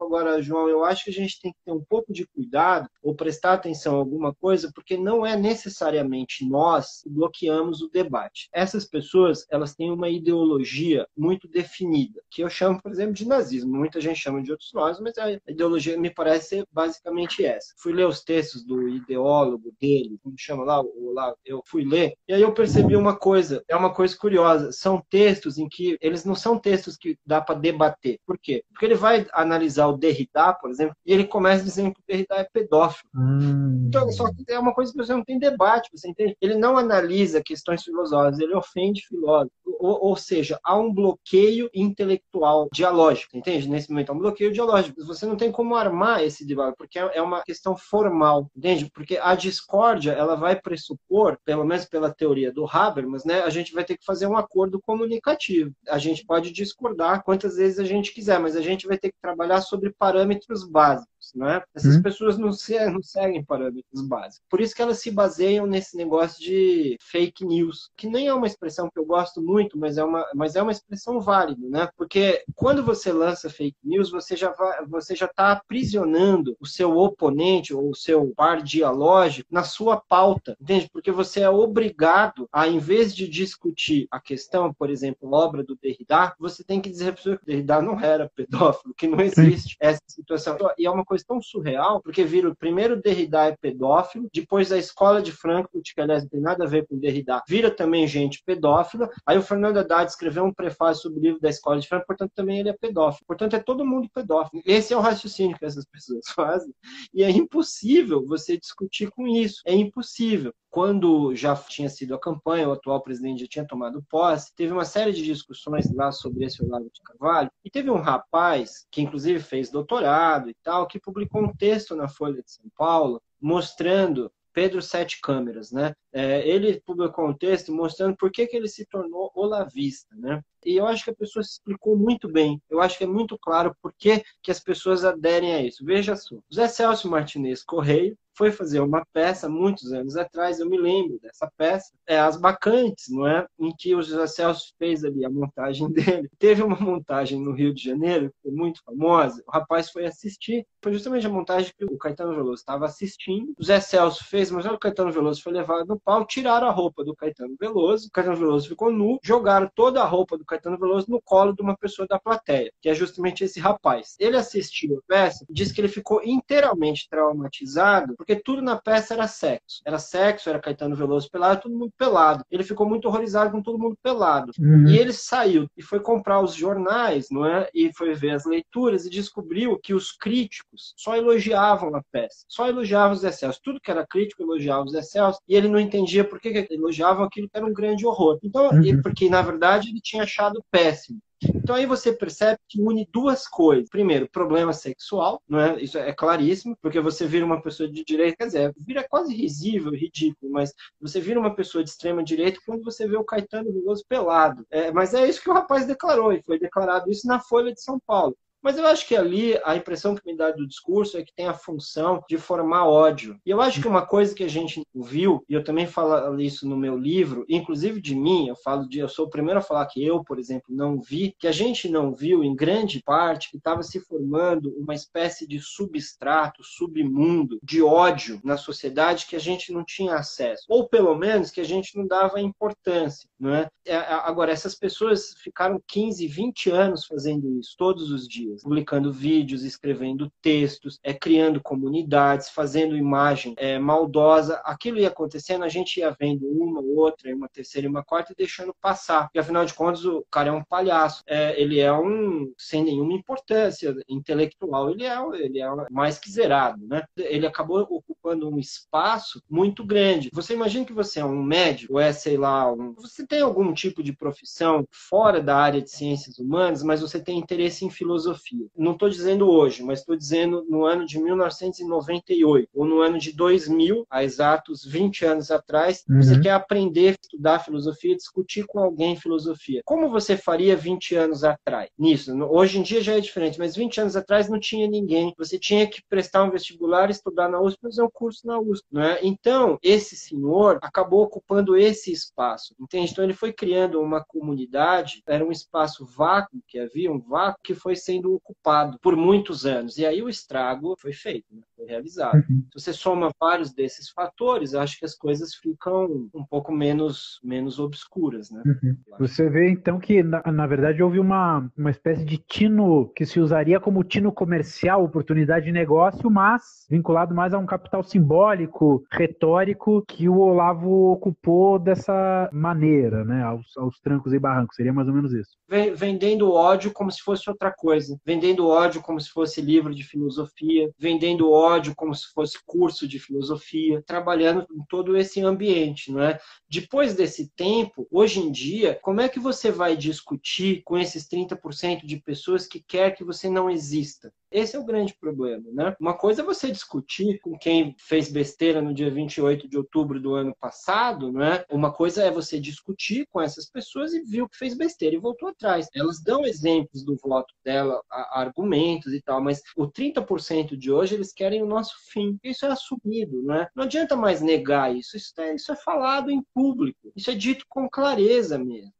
Agora, 0.00 0.40
João, 0.42 0.68
eu 0.68 0.84
acho 0.84 1.04
que 1.04 1.10
a 1.10 1.14
gente 1.14 1.40
tem 1.40 1.52
que 1.52 1.58
ter 1.64 1.72
um 1.72 1.84
pouco 1.84 2.12
de 2.12 2.26
cuidado 2.26 2.88
ou 3.02 3.14
prestar 3.14 3.54
atenção 3.54 3.94
a 3.94 3.98
alguma 3.98 4.34
coisa, 4.34 4.70
porque 4.74 4.96
não 4.96 5.24
é 5.24 5.36
necessariamente 5.36 6.48
nós 6.48 7.02
que 7.02 7.10
bloqueamos 7.10 7.82
o 7.82 7.88
debate. 7.88 8.48
Essas 8.52 8.84
pessoas, 8.84 9.46
elas 9.50 9.74
têm 9.74 9.90
uma 9.90 10.08
ideologia 10.08 11.06
muito 11.16 11.48
definida, 11.48 12.20
que 12.30 12.42
eu 12.42 12.48
chamo, 12.48 12.80
por 12.82 12.92
exemplo, 12.92 13.14
de 13.14 13.26
nazismo. 13.26 13.76
Muita 13.76 14.00
gente 14.00 14.18
chama 14.18 14.42
de 14.42 14.50
outros 14.50 14.72
nomes, 14.72 15.00
mas 15.00 15.16
a 15.18 15.32
ideologia 15.48 15.98
me 15.98 16.10
parece 16.10 16.48
ser 16.48 16.66
basicamente 16.72 17.44
essa. 17.44 17.74
Fui 17.78 17.92
ler 17.92 18.06
os 18.06 18.22
textos 18.22 18.64
do 18.64 18.88
ideólogo 18.88 19.72
dele, 19.80 20.18
como 20.22 20.34
chama 20.38 20.64
lá, 20.64 20.82
lá, 21.14 21.34
eu 21.44 21.62
fui 21.64 21.84
ler, 21.84 22.14
e 22.28 22.34
aí 22.34 22.42
eu 22.42 22.52
percebi 22.52 22.96
uma 22.96 23.16
coisa, 23.16 23.62
é 23.68 23.76
uma 23.76 23.92
coisa 23.92 24.16
curiosa, 24.16 24.72
são 24.72 25.02
textos 25.08 25.58
em 25.58 25.68
que 25.68 25.96
eles 26.00 26.24
não 26.24 26.34
são 26.34 26.58
textos 26.58 26.96
que 26.96 27.16
dá 27.24 27.40
para 27.40 27.58
debater. 27.58 28.18
Por 28.26 28.38
quê? 28.38 28.64
Porque 28.70 28.84
ele 28.84 28.94
vai 28.94 29.26
analisar 29.32 29.83
o 29.86 29.96
Derrida, 29.96 30.52
por 30.54 30.70
exemplo, 30.70 30.96
e 31.04 31.12
ele 31.12 31.24
começa 31.24 31.64
dizendo 31.64 31.92
que 31.92 32.00
o 32.00 32.04
Derrida 32.06 32.36
é 32.36 32.48
pedófilo. 32.52 33.08
Hum. 33.14 33.86
Então, 33.88 34.10
só 34.12 34.26
que 34.32 34.44
é 34.48 34.58
uma 34.58 34.74
coisa 34.74 34.92
que 34.92 34.98
você 34.98 35.12
não 35.12 35.24
tem 35.24 35.38
debate, 35.38 35.90
você 35.92 36.08
entende? 36.08 36.36
Ele 36.40 36.54
não 36.54 36.76
analisa 36.76 37.42
questões 37.42 37.82
filosóficas, 37.82 38.40
ele 38.40 38.54
ofende 38.54 39.06
filósofos. 39.06 39.52
Ou, 39.78 40.08
ou 40.08 40.16
seja, 40.16 40.58
há 40.64 40.76
um 40.76 40.92
bloqueio 40.92 41.68
intelectual 41.74 42.68
dialógico, 42.72 43.36
entende? 43.36 43.68
Nesse 43.68 43.90
momento, 43.90 44.10
há 44.10 44.14
um 44.14 44.18
bloqueio 44.18 44.52
dialógico. 44.52 45.04
Você 45.04 45.26
não 45.26 45.36
tem 45.36 45.52
como 45.52 45.74
armar 45.74 46.22
esse 46.22 46.46
debate, 46.46 46.74
porque 46.76 46.98
é 46.98 47.20
uma 47.20 47.42
questão 47.42 47.76
formal, 47.76 48.50
entende? 48.56 48.90
Porque 48.92 49.18
a 49.20 49.34
discórdia, 49.34 50.12
ela 50.12 50.36
vai 50.36 50.60
pressupor, 50.60 51.38
pelo 51.44 51.64
menos 51.64 51.84
pela 51.84 52.12
teoria 52.12 52.52
do 52.52 52.66
Habermas, 52.66 53.24
né? 53.24 53.42
A 53.42 53.50
gente 53.50 53.72
vai 53.72 53.84
ter 53.84 53.96
que 53.96 54.04
fazer 54.04 54.26
um 54.26 54.36
acordo 54.36 54.80
comunicativo. 54.80 55.72
A 55.88 55.98
gente 55.98 56.24
pode 56.24 56.50
discordar 56.52 57.22
quantas 57.22 57.56
vezes 57.56 57.78
a 57.78 57.84
gente 57.84 58.12
quiser, 58.12 58.38
mas 58.40 58.56
a 58.56 58.62
gente 58.62 58.86
vai 58.86 58.98
ter 58.98 59.10
que 59.10 59.20
trabalhar 59.20 59.60
sobre 59.60 59.73
parâmetros 59.98 60.64
básicos. 60.68 61.13
Né? 61.34 61.62
Essas 61.74 61.96
hum. 61.96 62.02
pessoas 62.02 62.38
não, 62.38 62.52
se, 62.52 62.78
não 62.90 63.02
seguem 63.02 63.44
parâmetros 63.44 64.02
básicos. 64.02 64.46
Por 64.48 64.60
isso 64.60 64.74
que 64.74 64.82
elas 64.82 64.98
se 64.98 65.10
baseiam 65.10 65.66
nesse 65.66 65.96
negócio 65.96 66.42
de 66.42 66.96
fake 67.00 67.44
news, 67.44 67.90
que 67.96 68.08
nem 68.08 68.26
é 68.26 68.34
uma 68.34 68.46
expressão 68.46 68.88
que 68.90 68.98
eu 68.98 69.04
gosto 69.04 69.42
muito, 69.42 69.78
mas 69.78 69.98
é 69.98 70.04
uma, 70.04 70.26
mas 70.34 70.56
é 70.56 70.62
uma 70.62 70.72
expressão 70.72 71.20
válida, 71.20 71.68
né? 71.68 71.88
Porque 71.96 72.44
quando 72.54 72.82
você 72.84 73.12
lança 73.12 73.50
fake 73.50 73.78
news, 73.84 74.10
você 74.10 74.36
já 74.36 74.50
vai, 74.50 74.84
você 74.86 75.14
já 75.14 75.26
está 75.26 75.52
aprisionando 75.52 76.56
o 76.60 76.66
seu 76.66 76.96
oponente 76.96 77.74
ou 77.74 77.90
o 77.90 77.94
seu 77.94 78.32
par 78.36 78.62
dialógico 78.62 79.48
na 79.52 79.62
sua 79.62 79.96
pauta, 79.96 80.56
entende? 80.60 80.88
Porque 80.92 81.10
você 81.10 81.40
é 81.40 81.50
obrigado 81.50 82.48
a, 82.52 82.66
em 82.66 82.78
vez 82.78 83.14
de 83.14 83.28
discutir 83.28 84.06
a 84.10 84.20
questão, 84.20 84.72
por 84.72 84.90
exemplo, 84.90 85.32
obra 85.32 85.62
do 85.62 85.76
Derrida, 85.76 86.34
você 86.38 86.64
tem 86.64 86.80
que 86.80 86.90
dizer 86.90 87.14
que 87.14 87.30
o 87.30 87.40
Derrida 87.44 87.80
não 87.82 88.00
era 88.00 88.30
pedófilo, 88.34 88.94
que 88.94 89.06
não 89.06 89.20
existe 89.20 89.76
essa 89.80 90.00
situação. 90.06 90.56
E 90.78 90.86
é 90.86 90.90
uma 90.90 91.04
coisa 91.04 91.13
tão 91.22 91.40
surreal, 91.40 92.00
porque 92.02 92.24
vira 92.24 92.54
primeiro 92.54 93.00
Derrida 93.00 93.44
é 93.44 93.56
pedófilo, 93.56 94.28
depois 94.32 94.72
a 94.72 94.78
escola 94.78 95.20
de 95.20 95.32
Frankfurt, 95.32 95.92
que 95.94 96.00
aliás 96.00 96.22
não 96.22 96.30
tem 96.30 96.40
nada 96.40 96.64
a 96.64 96.66
ver 96.66 96.86
com 96.86 96.98
Derrida, 96.98 97.42
vira 97.48 97.70
também 97.70 98.06
gente 98.06 98.42
pedófila. 98.44 99.08
Aí 99.26 99.36
o 99.36 99.42
Fernando 99.42 99.78
Haddad 99.78 100.10
escreveu 100.10 100.44
um 100.44 100.52
prefácio 100.52 101.02
sobre 101.02 101.20
o 101.20 101.22
livro 101.22 101.40
da 101.40 101.50
escola 101.50 101.78
de 101.78 101.86
Frankfurt, 101.86 102.06
portanto 102.06 102.32
também 102.34 102.60
ele 102.60 102.70
é 102.70 102.72
pedófilo. 102.72 103.26
Portanto 103.26 103.54
é 103.54 103.60
todo 103.60 103.84
mundo 103.84 104.08
pedófilo. 104.12 104.62
Esse 104.64 104.92
é 104.92 104.96
o 104.96 105.00
raciocínio 105.00 105.56
que 105.58 105.64
essas 105.64 105.84
pessoas 105.90 106.26
fazem. 106.34 106.72
E 107.12 107.22
é 107.22 107.30
impossível 107.30 108.24
você 108.26 108.56
discutir 108.56 109.10
com 109.10 109.26
isso. 109.26 109.60
É 109.66 109.74
impossível 109.74 110.52
quando 110.74 111.32
já 111.36 111.54
tinha 111.54 111.88
sido 111.88 112.16
a 112.16 112.18
campanha, 112.18 112.68
o 112.68 112.72
atual 112.72 113.00
presidente 113.00 113.42
já 113.42 113.46
tinha 113.46 113.64
tomado 113.64 114.04
posse, 114.10 114.52
teve 114.56 114.72
uma 114.72 114.84
série 114.84 115.12
de 115.12 115.22
discussões 115.22 115.88
lá 115.94 116.10
sobre 116.10 116.44
esse 116.44 116.64
Olavo 116.64 116.90
de 116.92 117.00
Carvalho, 117.00 117.48
e 117.64 117.70
teve 117.70 117.90
um 117.90 118.00
rapaz, 118.00 118.84
que 118.90 119.00
inclusive 119.00 119.38
fez 119.38 119.70
doutorado 119.70 120.50
e 120.50 120.56
tal, 120.64 120.88
que 120.88 120.98
publicou 120.98 121.44
um 121.44 121.54
texto 121.54 121.94
na 121.94 122.08
Folha 122.08 122.42
de 122.42 122.50
São 122.50 122.64
Paulo, 122.76 123.22
mostrando 123.40 124.32
Pedro 124.52 124.82
Sete 124.82 125.20
Câmeras, 125.20 125.70
né? 125.70 125.94
É, 126.16 126.48
ele 126.48 126.80
publicou 126.86 127.26
um 127.26 127.34
texto 127.34 127.74
mostrando 127.74 128.16
por 128.16 128.30
que, 128.30 128.46
que 128.46 128.56
ele 128.56 128.68
se 128.68 128.86
tornou 128.86 129.32
olavista, 129.34 130.14
né? 130.16 130.40
E 130.64 130.76
eu 130.76 130.86
acho 130.86 131.04
que 131.04 131.10
a 131.10 131.14
pessoa 131.14 131.42
se 131.42 131.54
explicou 131.54 131.96
muito 131.96 132.28
bem. 132.28 132.62
Eu 132.70 132.80
acho 132.80 132.96
que 132.96 133.04
é 133.04 133.06
muito 133.06 133.36
claro 133.36 133.76
por 133.82 133.92
que, 133.92 134.24
que 134.40 134.50
as 134.50 134.60
pessoas 134.60 135.04
aderem 135.04 135.54
a 135.54 135.60
isso. 135.60 135.84
Veja 135.84 136.14
só. 136.16 136.36
José 136.48 136.68
Celso 136.68 137.10
Martinez 137.10 137.64
Correio 137.64 138.16
foi 138.36 138.50
fazer 138.50 138.80
uma 138.80 139.06
peça 139.12 139.48
muitos 139.48 139.92
anos 139.92 140.16
atrás, 140.16 140.58
eu 140.58 140.68
me 140.68 140.76
lembro 140.76 141.18
dessa 141.20 141.50
peça, 141.56 141.92
é 142.06 142.18
As 142.18 142.36
Bacantes, 142.36 143.08
não 143.08 143.26
é? 143.26 143.46
Em 143.58 143.72
que 143.76 143.94
o 143.94 144.02
José 144.02 144.26
Celso 144.26 144.74
fez 144.78 145.04
ali 145.04 145.24
a 145.24 145.30
montagem 145.30 145.88
dele. 145.92 146.28
Teve 146.38 146.62
uma 146.62 146.78
montagem 146.78 147.40
no 147.40 147.52
Rio 147.52 147.72
de 147.72 147.82
Janeiro, 147.82 148.30
que 148.30 148.42
foi 148.42 148.50
muito 148.50 148.82
famosa, 148.82 149.42
o 149.46 149.50
rapaz 149.50 149.90
foi 149.90 150.04
assistir, 150.04 150.66
foi 150.82 150.92
justamente 150.92 151.26
a 151.26 151.30
montagem 151.30 151.72
que 151.76 151.84
o 151.84 151.96
Caetano 151.96 152.34
Veloso 152.34 152.54
estava 152.54 152.86
assistindo, 152.86 153.50
o 153.50 153.54
José 153.62 153.80
Celso 153.80 154.24
fez, 154.24 154.50
mas 154.50 154.66
o 154.66 154.78
Caetano 154.78 155.12
Veloso 155.12 155.42
foi 155.42 155.52
levado 155.52 155.86
no 155.86 156.00
pau, 156.04 156.24
tiraram 156.26 156.68
a 156.68 156.70
roupa 156.70 157.04
do 157.04 157.14
Caetano 157.14 157.56
Veloso, 157.58 158.08
o 158.08 158.10
Caetano 158.10 158.36
Veloso 158.36 158.68
ficou 158.68 158.92
nu, 158.92 159.18
jogaram 159.22 159.70
toda 159.74 160.02
a 160.02 160.04
roupa 160.04 160.36
do 160.36 160.44
Caetano 160.44 160.78
Veloso 160.78 161.10
no 161.10 161.20
colo 161.20 161.54
de 161.54 161.62
uma 161.62 161.76
pessoa 161.76 162.06
da 162.08 162.18
plateia, 162.18 162.72
que 162.80 162.88
é 162.88 162.94
justamente 162.94 163.44
esse 163.44 163.58
rapaz. 163.58 164.14
Ele 164.18 164.36
assistiu 164.36 164.98
a 164.98 165.02
peça, 165.06 165.44
disse 165.48 165.72
que 165.72 165.80
ele 165.80 165.88
ficou 165.88 166.20
inteiramente 166.24 167.08
traumatizado, 167.08 168.14
porque 168.16 168.36
tudo 168.36 168.62
na 168.62 168.76
peça 168.76 169.14
era 169.14 169.26
sexo. 169.26 169.80
Era 169.84 169.98
sexo, 169.98 170.48
era 170.48 170.60
Caetano 170.60 170.94
Veloso 170.94 171.30
pelado, 171.30 171.62
todo 171.62 171.76
mundo 171.76 171.92
pelado. 171.98 172.44
Ele 172.50 172.62
ficou 172.62 172.86
muito 172.88 173.08
horrorizado 173.08 173.50
com 173.50 173.62
todo 173.62 173.78
mundo 173.78 173.96
pelado. 174.02 174.52
Uhum. 174.58 174.88
E 174.88 174.98
ele 174.98 175.12
saiu 175.12 175.68
e 175.76 175.82
foi 175.82 176.00
comprar 176.00 176.40
os 176.40 176.54
jornais, 176.54 177.28
não 177.30 177.46
é? 177.46 177.68
E 177.74 177.92
foi 177.92 178.14
ver 178.14 178.30
as 178.30 178.44
leituras 178.44 179.06
e 179.06 179.10
descobriu 179.10 179.78
que 179.82 179.94
os 179.94 180.12
críticos 180.12 180.94
só 180.96 181.16
elogiavam 181.16 181.94
a 181.94 182.02
peça, 182.12 182.44
só 182.48 182.68
elogiavam 182.68 183.12
os 183.12 183.24
excessos. 183.24 183.60
Tudo 183.62 183.80
que 183.80 183.90
era 183.90 184.06
crítico 184.06 184.42
elogiava 184.42 184.84
os 184.84 184.94
excessos 184.94 185.40
e 185.48 185.56
ele 185.56 185.68
não 185.68 185.78
entendia 185.78 185.93
por 186.28 186.40
que, 186.40 186.62
que 186.62 186.74
elogiavam 186.74 187.24
aquilo 187.24 187.48
que 187.48 187.56
era 187.56 187.66
um 187.66 187.72
grande 187.72 188.06
horror. 188.06 188.38
Então, 188.42 188.70
uhum. 188.70 189.02
porque 189.02 189.28
na 189.28 189.42
verdade 189.42 189.90
ele 189.90 190.00
tinha 190.00 190.22
achado 190.22 190.64
péssimo. 190.70 191.20
Então 191.54 191.76
aí 191.76 191.84
você 191.84 192.12
percebe 192.12 192.58
que 192.68 192.80
une 192.80 193.06
duas 193.12 193.46
coisas. 193.46 193.88
Primeiro, 193.88 194.28
problema 194.30 194.72
sexual, 194.72 195.42
não 195.48 195.60
é? 195.60 195.82
Isso 195.82 195.98
é 195.98 196.12
claríssimo, 196.12 196.76
porque 196.80 197.00
você 197.00 197.26
vira 197.26 197.44
uma 197.44 197.60
pessoa 197.60 197.88
de 197.88 198.04
direita, 198.04 198.36
quer 198.38 198.46
dizer, 198.46 198.74
vira 198.78 199.06
quase 199.08 199.34
risível, 199.34 199.92
ridículo, 199.92 200.52
mas 200.52 200.72
você 201.00 201.20
vira 201.20 201.38
uma 201.38 201.54
pessoa 201.54 201.84
de 201.84 201.90
extrema 201.90 202.22
direita 202.22 202.60
quando 202.64 202.82
você 202.82 203.06
vê 203.06 203.16
o 203.16 203.24
Caetano 203.24 203.72
Veloso 203.72 204.04
pelado. 204.08 204.66
É, 204.70 204.90
mas 204.90 205.12
é 205.12 205.28
isso 205.28 205.42
que 205.42 205.50
o 205.50 205.54
rapaz 205.54 205.86
declarou, 205.86 206.32
e 206.32 206.42
foi 206.42 206.58
declarado 206.58 207.10
isso 207.10 207.26
na 207.26 207.40
Folha 207.40 207.72
de 207.72 207.82
São 207.82 207.98
Paulo. 208.06 208.36
Mas 208.64 208.78
eu 208.78 208.86
acho 208.86 209.06
que 209.06 209.14
ali 209.14 209.60
a 209.62 209.76
impressão 209.76 210.14
que 210.14 210.24
me 210.24 210.34
dá 210.34 210.50
do 210.50 210.66
discurso 210.66 211.18
é 211.18 211.22
que 211.22 211.34
tem 211.34 211.46
a 211.46 211.52
função 211.52 212.24
de 212.26 212.38
formar 212.38 212.86
ódio. 212.86 213.38
E 213.44 213.50
eu 213.50 213.60
acho 213.60 213.78
que 213.78 213.86
uma 213.86 214.06
coisa 214.06 214.34
que 214.34 214.42
a 214.42 214.48
gente 214.48 214.82
viu, 214.94 215.44
e 215.46 215.52
eu 215.52 215.62
também 215.62 215.86
falo 215.86 216.40
isso 216.40 216.66
no 216.66 216.74
meu 216.74 216.96
livro, 216.96 217.44
inclusive 217.46 218.00
de 218.00 218.14
mim, 218.14 218.48
eu 218.48 218.56
falo 218.56 218.88
de, 218.88 219.00
eu 219.00 219.08
sou 219.08 219.26
o 219.26 219.30
primeiro 219.30 219.58
a 219.58 219.62
falar 219.62 219.84
que 219.84 220.02
eu, 220.02 220.24
por 220.24 220.38
exemplo, 220.38 220.74
não 220.74 220.98
vi, 220.98 221.36
que 221.38 221.46
a 221.46 221.52
gente 221.52 221.90
não 221.90 222.14
viu 222.14 222.42
em 222.42 222.56
grande 222.56 223.02
parte 223.02 223.50
que 223.50 223.58
estava 223.58 223.82
se 223.82 224.00
formando 224.00 224.74
uma 224.78 224.94
espécie 224.94 225.46
de 225.46 225.60
substrato, 225.60 226.64
submundo 226.64 227.58
de 227.62 227.82
ódio 227.82 228.40
na 228.42 228.56
sociedade 228.56 229.26
que 229.26 229.36
a 229.36 229.40
gente 229.40 229.74
não 229.74 229.84
tinha 229.84 230.14
acesso, 230.14 230.64
ou 230.70 230.88
pelo 230.88 231.14
menos 231.14 231.50
que 231.50 231.60
a 231.60 231.64
gente 231.64 231.98
não 231.98 232.06
dava 232.06 232.40
importância, 232.40 233.28
não 233.38 233.54
é? 233.54 233.68
é 233.84 233.94
agora 233.94 234.52
essas 234.52 234.74
pessoas 234.74 235.34
ficaram 235.42 235.78
15, 235.86 236.26
20 236.26 236.70
anos 236.70 237.04
fazendo 237.04 237.58
isso 237.58 237.74
todos 237.76 238.10
os 238.10 238.26
dias 238.26 238.53
publicando 238.62 239.12
vídeos, 239.12 239.64
escrevendo 239.64 240.30
textos, 240.42 240.98
é, 241.02 241.12
criando 241.12 241.60
comunidades, 241.62 242.48
fazendo 242.48 242.96
imagem 242.96 243.54
é, 243.56 243.78
maldosa. 243.78 244.60
Aquilo 244.64 244.98
ia 244.98 245.08
acontecendo, 245.08 245.64
a 245.64 245.68
gente 245.68 246.00
ia 246.00 246.14
vendo 246.18 246.46
uma, 246.46 246.80
outra, 246.80 247.34
uma 247.34 247.48
terceira 247.48 247.88
uma 247.88 248.04
quarta 248.04 248.32
e 248.32 248.36
deixando 248.36 248.74
passar. 248.80 249.28
E 249.34 249.38
afinal 249.38 249.64
de 249.64 249.74
contas, 249.74 250.04
o 250.04 250.24
cara 250.30 250.48
é 250.48 250.52
um 250.52 250.64
palhaço. 250.64 251.22
É, 251.26 251.60
ele 251.60 251.80
é 251.80 251.92
um 251.92 252.52
sem 252.58 252.84
nenhuma 252.84 253.12
importância 253.12 253.94
intelectual. 254.08 254.90
Ele 254.90 255.04
é, 255.04 255.16
ele 255.34 255.60
é 255.60 255.68
mais 255.90 256.18
que 256.18 256.30
zerado, 256.30 256.84
né? 256.86 257.04
Ele 257.16 257.46
acabou 257.46 257.80
ocupando 257.80 258.13
um 258.26 258.58
espaço 258.58 259.42
muito 259.48 259.84
grande. 259.84 260.30
Você 260.32 260.54
imagina 260.54 260.84
que 260.84 260.92
você 260.92 261.20
é 261.20 261.24
um 261.24 261.42
médico, 261.42 261.94
ou 261.94 262.00
é, 262.00 262.12
sei 262.12 262.36
lá, 262.36 262.72
um... 262.72 262.94
você 262.94 263.26
tem 263.26 263.40
algum 263.40 263.72
tipo 263.72 264.02
de 264.02 264.12
profissão 264.12 264.86
fora 264.90 265.40
da 265.40 265.56
área 265.56 265.82
de 265.82 265.90
ciências 265.90 266.38
humanas, 266.38 266.82
mas 266.82 267.00
você 267.00 267.20
tem 267.20 267.38
interesse 267.38 267.84
em 267.84 267.90
filosofia. 267.90 268.66
Não 268.76 268.92
estou 268.92 269.08
dizendo 269.08 269.48
hoje, 269.50 269.82
mas 269.82 270.00
estou 270.00 270.16
dizendo 270.16 270.64
no 270.68 270.84
ano 270.84 271.04
de 271.06 271.18
1998 271.18 272.68
ou 272.74 272.84
no 272.84 273.00
ano 273.00 273.18
de 273.18 273.32
2000, 273.32 274.06
há 274.08 274.24
exatos 274.24 274.84
20 274.84 275.24
anos 275.24 275.50
atrás, 275.50 276.04
uhum. 276.08 276.22
você 276.22 276.40
quer 276.40 276.52
aprender 276.52 277.16
estudar 277.22 277.58
filosofia, 277.58 278.16
discutir 278.16 278.64
com 278.66 278.78
alguém 278.78 279.16
filosofia. 279.16 279.82
Como 279.84 280.08
você 280.08 280.36
faria 280.36 280.76
20 280.76 281.14
anos 281.16 281.44
atrás 281.44 281.90
nisso? 281.98 282.32
Hoje 282.44 282.78
em 282.78 282.82
dia 282.82 283.02
já 283.02 283.14
é 283.14 283.20
diferente, 283.20 283.58
mas 283.58 283.76
20 283.76 284.00
anos 284.00 284.16
atrás 284.16 284.48
não 284.48 284.58
tinha 284.58 284.88
ninguém. 284.88 285.34
Você 285.36 285.58
tinha 285.58 285.86
que 285.86 286.02
prestar 286.08 286.44
um 286.44 286.50
vestibular, 286.50 287.10
estudar 287.10 287.48
na 287.48 287.60
USP, 287.60 287.80
fazer 287.80 288.02
um 288.02 288.10
curso 288.14 288.46
na 288.46 288.58
USP. 288.58 288.86
Né? 288.90 289.18
Então, 289.22 289.78
esse 289.82 290.16
senhor 290.16 290.78
acabou 290.80 291.22
ocupando 291.22 291.76
esse 291.76 292.12
espaço, 292.12 292.74
entende? 292.80 293.10
Então, 293.12 293.24
ele 293.24 293.34
foi 293.34 293.52
criando 293.52 294.00
uma 294.00 294.24
comunidade, 294.24 295.22
era 295.26 295.44
um 295.44 295.52
espaço 295.52 296.06
vácuo 296.06 296.62
que 296.66 296.78
havia, 296.78 297.12
um 297.12 297.20
vácuo 297.20 297.60
que 297.62 297.74
foi 297.74 297.96
sendo 297.96 298.34
ocupado 298.34 298.98
por 299.00 299.16
muitos 299.16 299.66
anos. 299.66 299.98
E 299.98 300.06
aí 300.06 300.22
o 300.22 300.28
estrago 300.28 300.94
foi 300.98 301.12
feito, 301.12 301.46
né? 301.54 301.62
Foi 301.84 301.86
realizado. 301.86 302.36
Uhum. 302.36 302.64
Se 302.72 302.84
você 302.84 302.92
soma 302.92 303.30
vários 303.40 303.72
desses 303.72 304.10
fatores, 304.10 304.74
acho 304.74 304.98
que 304.98 305.04
as 305.04 305.14
coisas 305.14 305.54
ficam 305.54 306.28
um 306.34 306.44
pouco 306.44 306.72
menos, 306.72 307.38
menos 307.44 307.78
obscuras. 307.78 308.50
Né? 308.50 308.62
Uhum. 308.66 308.96
Você 309.18 309.48
vê, 309.48 309.70
então, 309.70 309.98
que, 309.98 310.22
na, 310.22 310.42
na 310.50 310.66
verdade, 310.66 311.02
houve 311.02 311.18
uma, 311.18 311.70
uma 311.76 311.90
espécie 311.90 312.24
de 312.24 312.38
tino 312.38 313.08
que 313.14 313.26
se 313.26 313.38
usaria 313.38 313.78
como 313.78 314.04
tino 314.04 314.32
comercial, 314.32 315.04
oportunidade 315.04 315.66
de 315.66 315.72
negócio, 315.72 316.30
mas 316.30 316.86
vinculado 316.90 317.34
mais 317.34 317.54
a 317.54 317.58
um 317.58 317.66
capital 317.66 318.02
simbólico, 318.02 319.04
retórico, 319.10 320.04
que 320.06 320.28
o 320.28 320.38
Olavo 320.38 321.12
ocupou 321.12 321.78
dessa 321.78 322.48
maneira, 322.52 323.24
né? 323.24 323.42
aos, 323.42 323.76
aos 323.76 324.00
trancos 324.00 324.32
e 324.32 324.38
barrancos. 324.38 324.76
Seria 324.76 324.92
mais 324.92 325.08
ou 325.08 325.14
menos 325.14 325.32
isso. 325.32 325.50
Vendendo 325.96 326.52
ódio 326.52 326.92
como 326.92 327.10
se 327.10 327.22
fosse 327.22 327.48
outra 327.48 327.72
coisa. 327.72 328.16
Vendendo 328.24 328.66
ódio 328.66 329.00
como 329.00 329.20
se 329.20 329.30
fosse 329.30 329.60
livro 329.60 329.94
de 329.94 330.04
filosofia. 330.04 330.90
Vendendo 330.98 331.50
ódio 331.50 331.73
como 331.94 332.14
se 332.14 332.26
fosse 332.32 332.58
curso 332.66 333.06
de 333.08 333.18
filosofia. 333.18 334.02
Trabalhando 334.06 334.66
em 334.74 334.84
todo 334.88 335.16
esse 335.16 335.40
ambiente, 335.40 336.12
não 336.12 336.22
é? 336.22 336.38
Depois 336.68 337.14
desse 337.14 337.48
tempo, 337.50 338.06
hoje 338.10 338.40
em 338.40 338.50
dia, 338.50 338.98
como 339.02 339.20
é 339.20 339.28
que 339.28 339.40
você 339.40 339.70
vai 339.70 339.96
discutir 339.96 340.82
com 340.84 340.98
esses 340.98 341.28
30% 341.28 342.04
de 342.04 342.16
pessoas 342.18 342.66
que 342.66 342.80
quer 342.80 343.14
que 343.14 343.24
você 343.24 343.48
não 343.48 343.70
exista? 343.70 344.32
Esse 344.54 344.76
é 344.76 344.78
o 344.78 344.84
grande 344.84 345.12
problema, 345.14 345.64
né? 345.72 345.96
Uma 345.98 346.16
coisa 346.16 346.42
é 346.42 346.44
você 346.44 346.70
discutir 346.70 347.40
com 347.40 347.58
quem 347.58 347.96
fez 347.98 348.30
besteira 348.30 348.80
no 348.80 348.94
dia 348.94 349.10
28 349.10 349.68
de 349.68 349.76
outubro 349.76 350.20
do 350.20 350.36
ano 350.36 350.54
passado, 350.60 351.32
não 351.32 351.42
é? 351.42 351.66
Uma 351.68 351.92
coisa 351.92 352.22
é 352.22 352.30
você 352.30 352.60
discutir 352.60 353.26
com 353.32 353.40
essas 353.42 353.68
pessoas 353.68 354.14
e 354.14 354.22
viu 354.22 354.48
que 354.48 354.56
fez 354.56 354.72
besteira 354.72 355.16
e 355.16 355.18
voltou 355.18 355.48
atrás. 355.48 355.88
Elas 355.92 356.22
dão 356.22 356.44
exemplos 356.44 357.04
do 357.04 357.16
voto 357.16 357.52
dela, 357.64 358.00
argumentos 358.08 359.12
e 359.12 359.20
tal, 359.20 359.40
mas 359.40 359.60
o 359.76 359.88
30% 359.88 360.76
de 360.76 360.92
hoje 360.92 361.16
eles 361.16 361.32
querem 361.32 361.60
o 361.60 361.66
nosso 361.66 361.96
fim. 362.12 362.38
Isso 362.44 362.64
é 362.64 362.68
assumido, 362.68 363.42
não 363.42 363.56
é? 363.56 363.68
Não 363.74 363.82
adianta 363.82 364.14
mais 364.14 364.40
negar 364.40 364.94
isso. 364.94 365.16
Isso 365.16 365.32
é, 365.36 365.52
isso 365.56 365.72
é 365.72 365.76
falado 365.76 366.30
em 366.30 366.40
público. 366.54 367.10
Isso 367.16 367.28
é 367.28 367.34
dito 367.34 367.64
com 367.68 367.88
clareza 367.90 368.56
mesmo. 368.56 368.92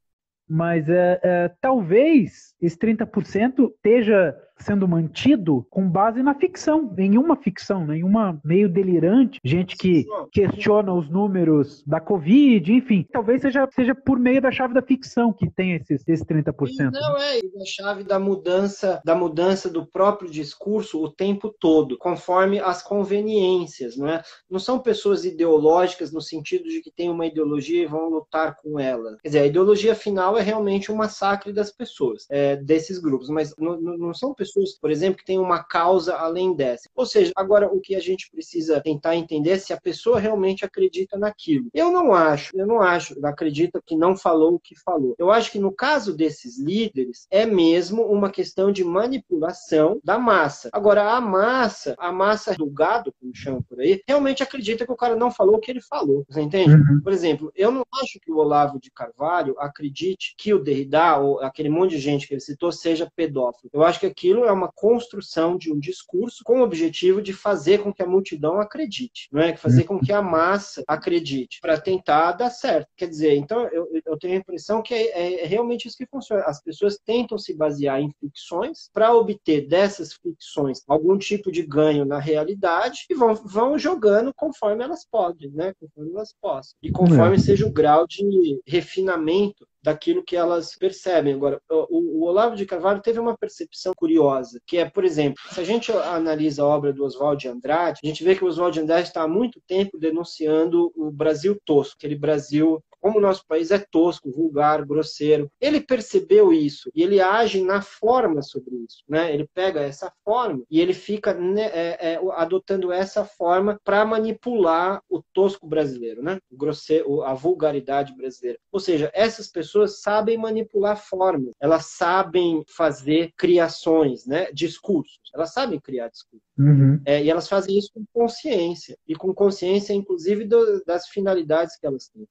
Mas 0.48 0.88
é, 0.88 1.20
é, 1.22 1.48
talvez 1.60 2.54
esse 2.60 2.76
30% 2.78 3.70
esteja 3.70 4.36
sendo 4.58 4.86
mantido 4.86 5.66
com 5.70 5.88
base 5.88 6.22
na 6.22 6.34
ficção, 6.34 6.90
nenhuma 6.96 7.36
ficção, 7.36 7.86
nenhuma 7.86 8.40
meio 8.44 8.68
delirante, 8.68 9.40
gente 9.44 9.76
que 9.76 10.06
questiona 10.32 10.92
os 10.92 11.08
números 11.08 11.82
da 11.86 12.00
Covid, 12.00 12.72
enfim, 12.72 13.06
talvez 13.12 13.42
seja, 13.42 13.68
seja 13.72 13.94
por 13.94 14.18
meio 14.18 14.40
da 14.40 14.50
chave 14.50 14.74
da 14.74 14.82
ficção 14.82 15.32
que 15.32 15.50
tem 15.50 15.72
esses, 15.72 16.02
esses 16.06 16.24
30%. 16.24 16.92
Não, 16.92 17.16
é, 17.18 17.38
a 17.38 17.66
chave 17.66 18.04
da 18.04 18.18
mudança, 18.18 19.00
da 19.04 19.14
mudança 19.14 19.68
do 19.68 19.86
próprio 19.86 20.30
discurso 20.30 21.02
o 21.02 21.10
tempo 21.10 21.54
todo, 21.58 21.98
conforme 21.98 22.60
as 22.60 22.82
conveniências, 22.82 23.96
não 23.96 24.08
é? 24.08 24.22
Não 24.48 24.58
são 24.58 24.78
pessoas 24.78 25.24
ideológicas 25.24 26.12
no 26.12 26.20
sentido 26.20 26.68
de 26.68 26.80
que 26.80 26.90
tem 26.90 27.10
uma 27.10 27.26
ideologia 27.26 27.82
e 27.82 27.86
vão 27.86 28.08
lutar 28.08 28.56
com 28.56 28.78
ela. 28.78 29.16
Quer 29.22 29.28
dizer, 29.28 29.38
a 29.40 29.46
ideologia 29.46 29.94
final 29.94 30.38
é 30.38 30.42
realmente 30.42 30.90
um 30.90 30.96
massacre 30.96 31.52
das 31.52 31.70
pessoas, 31.70 32.26
é, 32.30 32.56
desses 32.56 32.98
grupos, 32.98 33.28
mas 33.28 33.54
não, 33.58 33.80
não 33.80 34.14
são 34.14 34.32
pessoas 34.32 34.43
pessoas, 34.44 34.78
por 34.78 34.90
exemplo, 34.90 35.18
que 35.18 35.24
têm 35.24 35.38
uma 35.38 35.62
causa 35.62 36.14
além 36.14 36.54
dessa. 36.54 36.88
Ou 36.94 37.06
seja, 37.06 37.32
agora 37.34 37.66
o 37.66 37.80
que 37.80 37.94
a 37.94 38.00
gente 38.00 38.30
precisa 38.30 38.80
tentar 38.80 39.16
entender 39.16 39.50
é 39.50 39.58
se 39.58 39.72
a 39.72 39.80
pessoa 39.80 40.20
realmente 40.20 40.64
acredita 40.64 41.18
naquilo. 41.18 41.68
Eu 41.72 41.90
não 41.90 42.12
acho, 42.12 42.56
eu 42.56 42.66
não 42.66 42.80
acho, 42.80 43.14
acredita 43.24 43.80
que 43.84 43.96
não 43.96 44.16
falou 44.16 44.54
o 44.54 44.60
que 44.60 44.78
falou. 44.78 45.14
Eu 45.18 45.30
acho 45.30 45.50
que 45.50 45.58
no 45.58 45.72
caso 45.72 46.14
desses 46.14 46.58
líderes 46.58 47.26
é 47.30 47.46
mesmo 47.46 48.02
uma 48.02 48.30
questão 48.30 48.70
de 48.70 48.84
manipulação 48.84 50.00
da 50.04 50.18
massa. 50.18 50.68
Agora 50.72 51.12
a 51.12 51.20
massa, 51.20 51.94
a 51.98 52.12
massa 52.12 52.54
do 52.54 52.66
gado, 52.66 53.12
como 53.20 53.34
chamam 53.34 53.62
por 53.62 53.80
aí, 53.80 54.02
realmente 54.06 54.42
acredita 54.42 54.84
que 54.84 54.92
o 54.92 54.96
cara 54.96 55.16
não 55.16 55.30
falou 55.30 55.56
o 55.56 55.60
que 55.60 55.70
ele 55.70 55.80
falou. 55.80 56.24
Você 56.28 56.40
entende? 56.40 56.74
Uhum. 56.74 57.00
Por 57.02 57.12
exemplo, 57.12 57.52
eu 57.54 57.70
não 57.70 57.84
acho 58.02 58.20
que 58.20 58.30
o 58.30 58.36
Olavo 58.36 58.78
de 58.78 58.90
Carvalho 58.90 59.54
acredite 59.58 60.34
que 60.36 60.52
o 60.52 60.58
Derrida 60.58 61.16
ou 61.18 61.40
aquele 61.40 61.68
monte 61.68 61.92
de 61.92 61.98
gente 61.98 62.26
que 62.26 62.34
ele 62.34 62.40
citou 62.40 62.70
seja 62.72 63.10
pedófilo. 63.14 63.70
Eu 63.72 63.82
acho 63.84 64.00
que 64.00 64.06
aquilo 64.06 64.33
aquilo 64.34 64.44
é 64.44 64.52
uma 64.52 64.70
construção 64.72 65.56
de 65.56 65.72
um 65.72 65.78
discurso 65.78 66.42
com 66.44 66.60
o 66.60 66.62
objetivo 66.62 67.22
de 67.22 67.32
fazer 67.32 67.82
com 67.82 67.92
que 67.92 68.02
a 68.02 68.06
multidão 68.06 68.60
acredite, 68.60 69.28
não 69.30 69.40
é? 69.40 69.56
Fazer 69.56 69.84
com 69.84 69.98
que 69.98 70.12
a 70.12 70.20
massa 70.20 70.82
acredite, 70.86 71.60
para 71.60 71.80
tentar 71.80 72.32
dar 72.32 72.50
certo. 72.50 72.88
Quer 72.96 73.08
dizer, 73.08 73.36
então 73.36 73.68
eu, 73.68 73.88
eu 74.04 74.18
tenho 74.18 74.34
a 74.34 74.38
impressão 74.38 74.82
que 74.82 74.92
é, 74.92 75.02
é, 75.10 75.44
é, 75.44 75.46
realmente 75.46 75.86
isso 75.86 75.96
que 75.96 76.06
funciona. 76.06 76.42
As 76.42 76.60
pessoas 76.62 76.98
tentam 76.98 77.38
se 77.38 77.54
basear 77.54 78.00
em 78.00 78.10
ficções 78.20 78.90
para 78.92 79.14
obter 79.14 79.66
dessas 79.66 80.12
ficções 80.12 80.82
algum 80.88 81.16
tipo 81.16 81.52
de 81.52 81.62
ganho 81.62 82.04
na 82.04 82.18
realidade 82.18 83.06
e 83.08 83.14
vão, 83.14 83.34
vão 83.34 83.78
jogando 83.78 84.32
conforme 84.34 84.82
elas 84.82 85.06
podem, 85.08 85.50
né? 85.50 85.72
Conforme 85.78 86.10
elas 86.12 86.34
possam. 86.40 86.74
E 86.82 86.90
conforme 86.90 87.36
é. 87.36 87.38
seja 87.38 87.66
o 87.66 87.72
grau 87.72 88.06
de 88.06 88.60
refinamento 88.66 89.66
daquilo 89.84 90.24
que 90.24 90.34
elas 90.34 90.74
percebem. 90.74 91.34
Agora, 91.34 91.60
o, 91.70 92.22
o, 92.22 92.24
Olavo 92.24 92.56
de 92.56 92.64
Carvalho 92.64 93.02
teve 93.02 93.20
uma 93.20 93.36
percepção 93.36 93.92
curiosa, 93.94 94.58
que 94.66 94.78
é, 94.78 94.88
por 94.88 95.04
exemplo, 95.04 95.42
se 95.50 95.60
a 95.60 95.64
gente 95.64 95.92
analisa 95.92 96.62
a 96.62 96.66
obra 96.66 96.90
do 96.90 97.04
Oswald 97.04 97.42
de 97.42 97.48
Andrade, 97.48 98.00
a 98.02 98.06
gente 98.06 98.24
vê 98.24 98.34
que 98.34 98.42
o 98.42 98.48
Oswald 98.48 98.72
de 98.72 98.80
Andrade 98.80 99.08
está 99.08 99.22
há 99.22 99.28
muito 99.28 99.60
tempo 99.66 99.98
denunciando 99.98 100.90
o 100.96 101.10
Brasil 101.10 101.60
tosco, 101.66 101.96
aquele 101.98 102.16
Brasil 102.16 102.82
como 103.04 103.18
o 103.18 103.20
nosso 103.20 103.46
país 103.46 103.70
é 103.70 103.78
tosco, 103.78 104.32
vulgar, 104.32 104.82
grosseiro. 104.82 105.52
Ele 105.60 105.78
percebeu 105.78 106.54
isso 106.54 106.90
e 106.94 107.02
ele 107.02 107.20
age 107.20 107.62
na 107.62 107.82
forma 107.82 108.40
sobre 108.40 108.76
isso. 108.76 109.04
Né? 109.06 109.34
Ele 109.34 109.46
pega 109.52 109.82
essa 109.82 110.10
forma 110.24 110.62
e 110.70 110.80
ele 110.80 110.94
fica 110.94 111.34
né, 111.34 111.64
é, 111.64 112.14
é, 112.14 112.20
adotando 112.32 112.90
essa 112.90 113.22
forma 113.22 113.78
para 113.84 114.06
manipular 114.06 115.02
o 115.06 115.22
tosco 115.34 115.66
brasileiro, 115.66 116.22
né? 116.22 116.38
o 116.50 116.56
grosseiro, 116.56 117.20
a 117.20 117.34
vulgaridade 117.34 118.16
brasileira. 118.16 118.58
Ou 118.72 118.80
seja, 118.80 119.10
essas 119.12 119.48
pessoas 119.48 120.00
sabem 120.00 120.38
manipular 120.38 120.96
formas, 120.96 121.52
elas 121.60 121.84
sabem 121.84 122.64
fazer 122.66 123.34
criações, 123.36 124.24
né? 124.24 124.50
discursos, 124.50 125.20
elas 125.34 125.52
sabem 125.52 125.78
criar 125.78 126.08
discursos. 126.08 126.48
Uhum. 126.58 126.98
É, 127.04 127.22
e 127.22 127.28
elas 127.28 127.48
fazem 127.50 127.76
isso 127.76 127.90
com 127.92 128.02
consciência, 128.14 128.96
e 129.06 129.14
com 129.14 129.34
consciência, 129.34 129.92
inclusive, 129.92 130.46
do, 130.46 130.82
das 130.86 131.08
finalidades 131.08 131.76
que 131.76 131.86
elas 131.86 132.08
têm. 132.08 132.26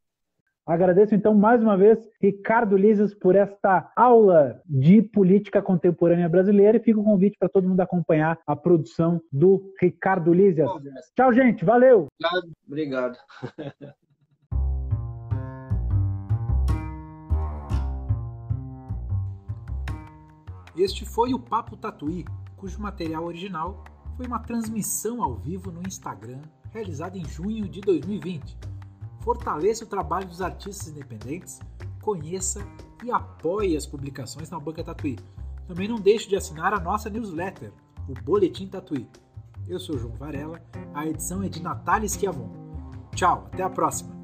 Agradeço 0.66 1.14
então 1.14 1.34
mais 1.36 1.62
uma 1.62 1.76
vez 1.76 2.00
Ricardo 2.22 2.78
Lises 2.78 3.14
por 3.14 3.36
esta 3.36 3.92
aula 3.98 4.62
de 4.66 5.02
política 5.02 5.62
contemporânea 5.62 6.30
brasileira 6.30 6.78
e 6.78 6.82
fica 6.82 7.02
o 7.02 7.04
convite 7.04 7.38
para 7.38 7.50
todo 7.50 7.68
mundo 7.68 7.82
acompanhar 7.82 8.40
a 8.48 8.56
produção 8.56 9.22
do 9.30 9.74
Ricardo 9.82 10.34
Lises. 10.34 10.66
Tchau, 11.18 11.34
gente. 11.34 11.66
Valeu. 11.66 12.08
Obrigado. 12.66 13.18
Este 20.78 21.06
foi 21.06 21.34
o 21.34 21.40
Papo 21.40 21.76
Tatuí, 21.76 22.24
cujo 22.56 22.82
material 22.82 23.26
original 23.26 23.84
foi 24.16 24.26
uma 24.26 24.40
transmissão 24.40 25.22
ao 25.22 25.36
vivo 25.36 25.72
no 25.72 25.82
Instagram 25.86 26.40
realizada 26.72 27.18
em 27.18 27.26
junho 27.26 27.68
de 27.68 27.82
2020 27.82 28.73
fortaleça 29.24 29.86
o 29.86 29.88
trabalho 29.88 30.28
dos 30.28 30.42
artistas 30.42 30.90
independentes, 30.90 31.60
conheça 32.02 32.66
e 33.04 33.10
apoie 33.10 33.78
as 33.78 33.88
publicações 33.88 34.50
na 34.50 34.60
Banca 34.60 34.84
Tatuí. 34.84 35.18
Também 35.66 35.88
não 35.88 35.96
deixe 35.96 36.28
de 36.28 36.36
assinar 36.36 36.74
a 36.74 36.80
nossa 36.80 37.10
newsletter, 37.10 37.72
o 38.08 38.14
Boletim 38.22 38.68
Tatuí. 38.68 39.08
Eu 39.68 39.80
sou 39.80 39.98
João 39.98 40.14
Varela, 40.16 40.62
a 40.94 41.08
edição 41.08 41.42
é 41.42 41.48
de 41.48 41.64
Natália 41.64 42.08
Schiavon. 42.08 42.50
Tchau, 43.16 43.48
até 43.52 43.64
a 43.64 43.70
próxima! 43.70 44.23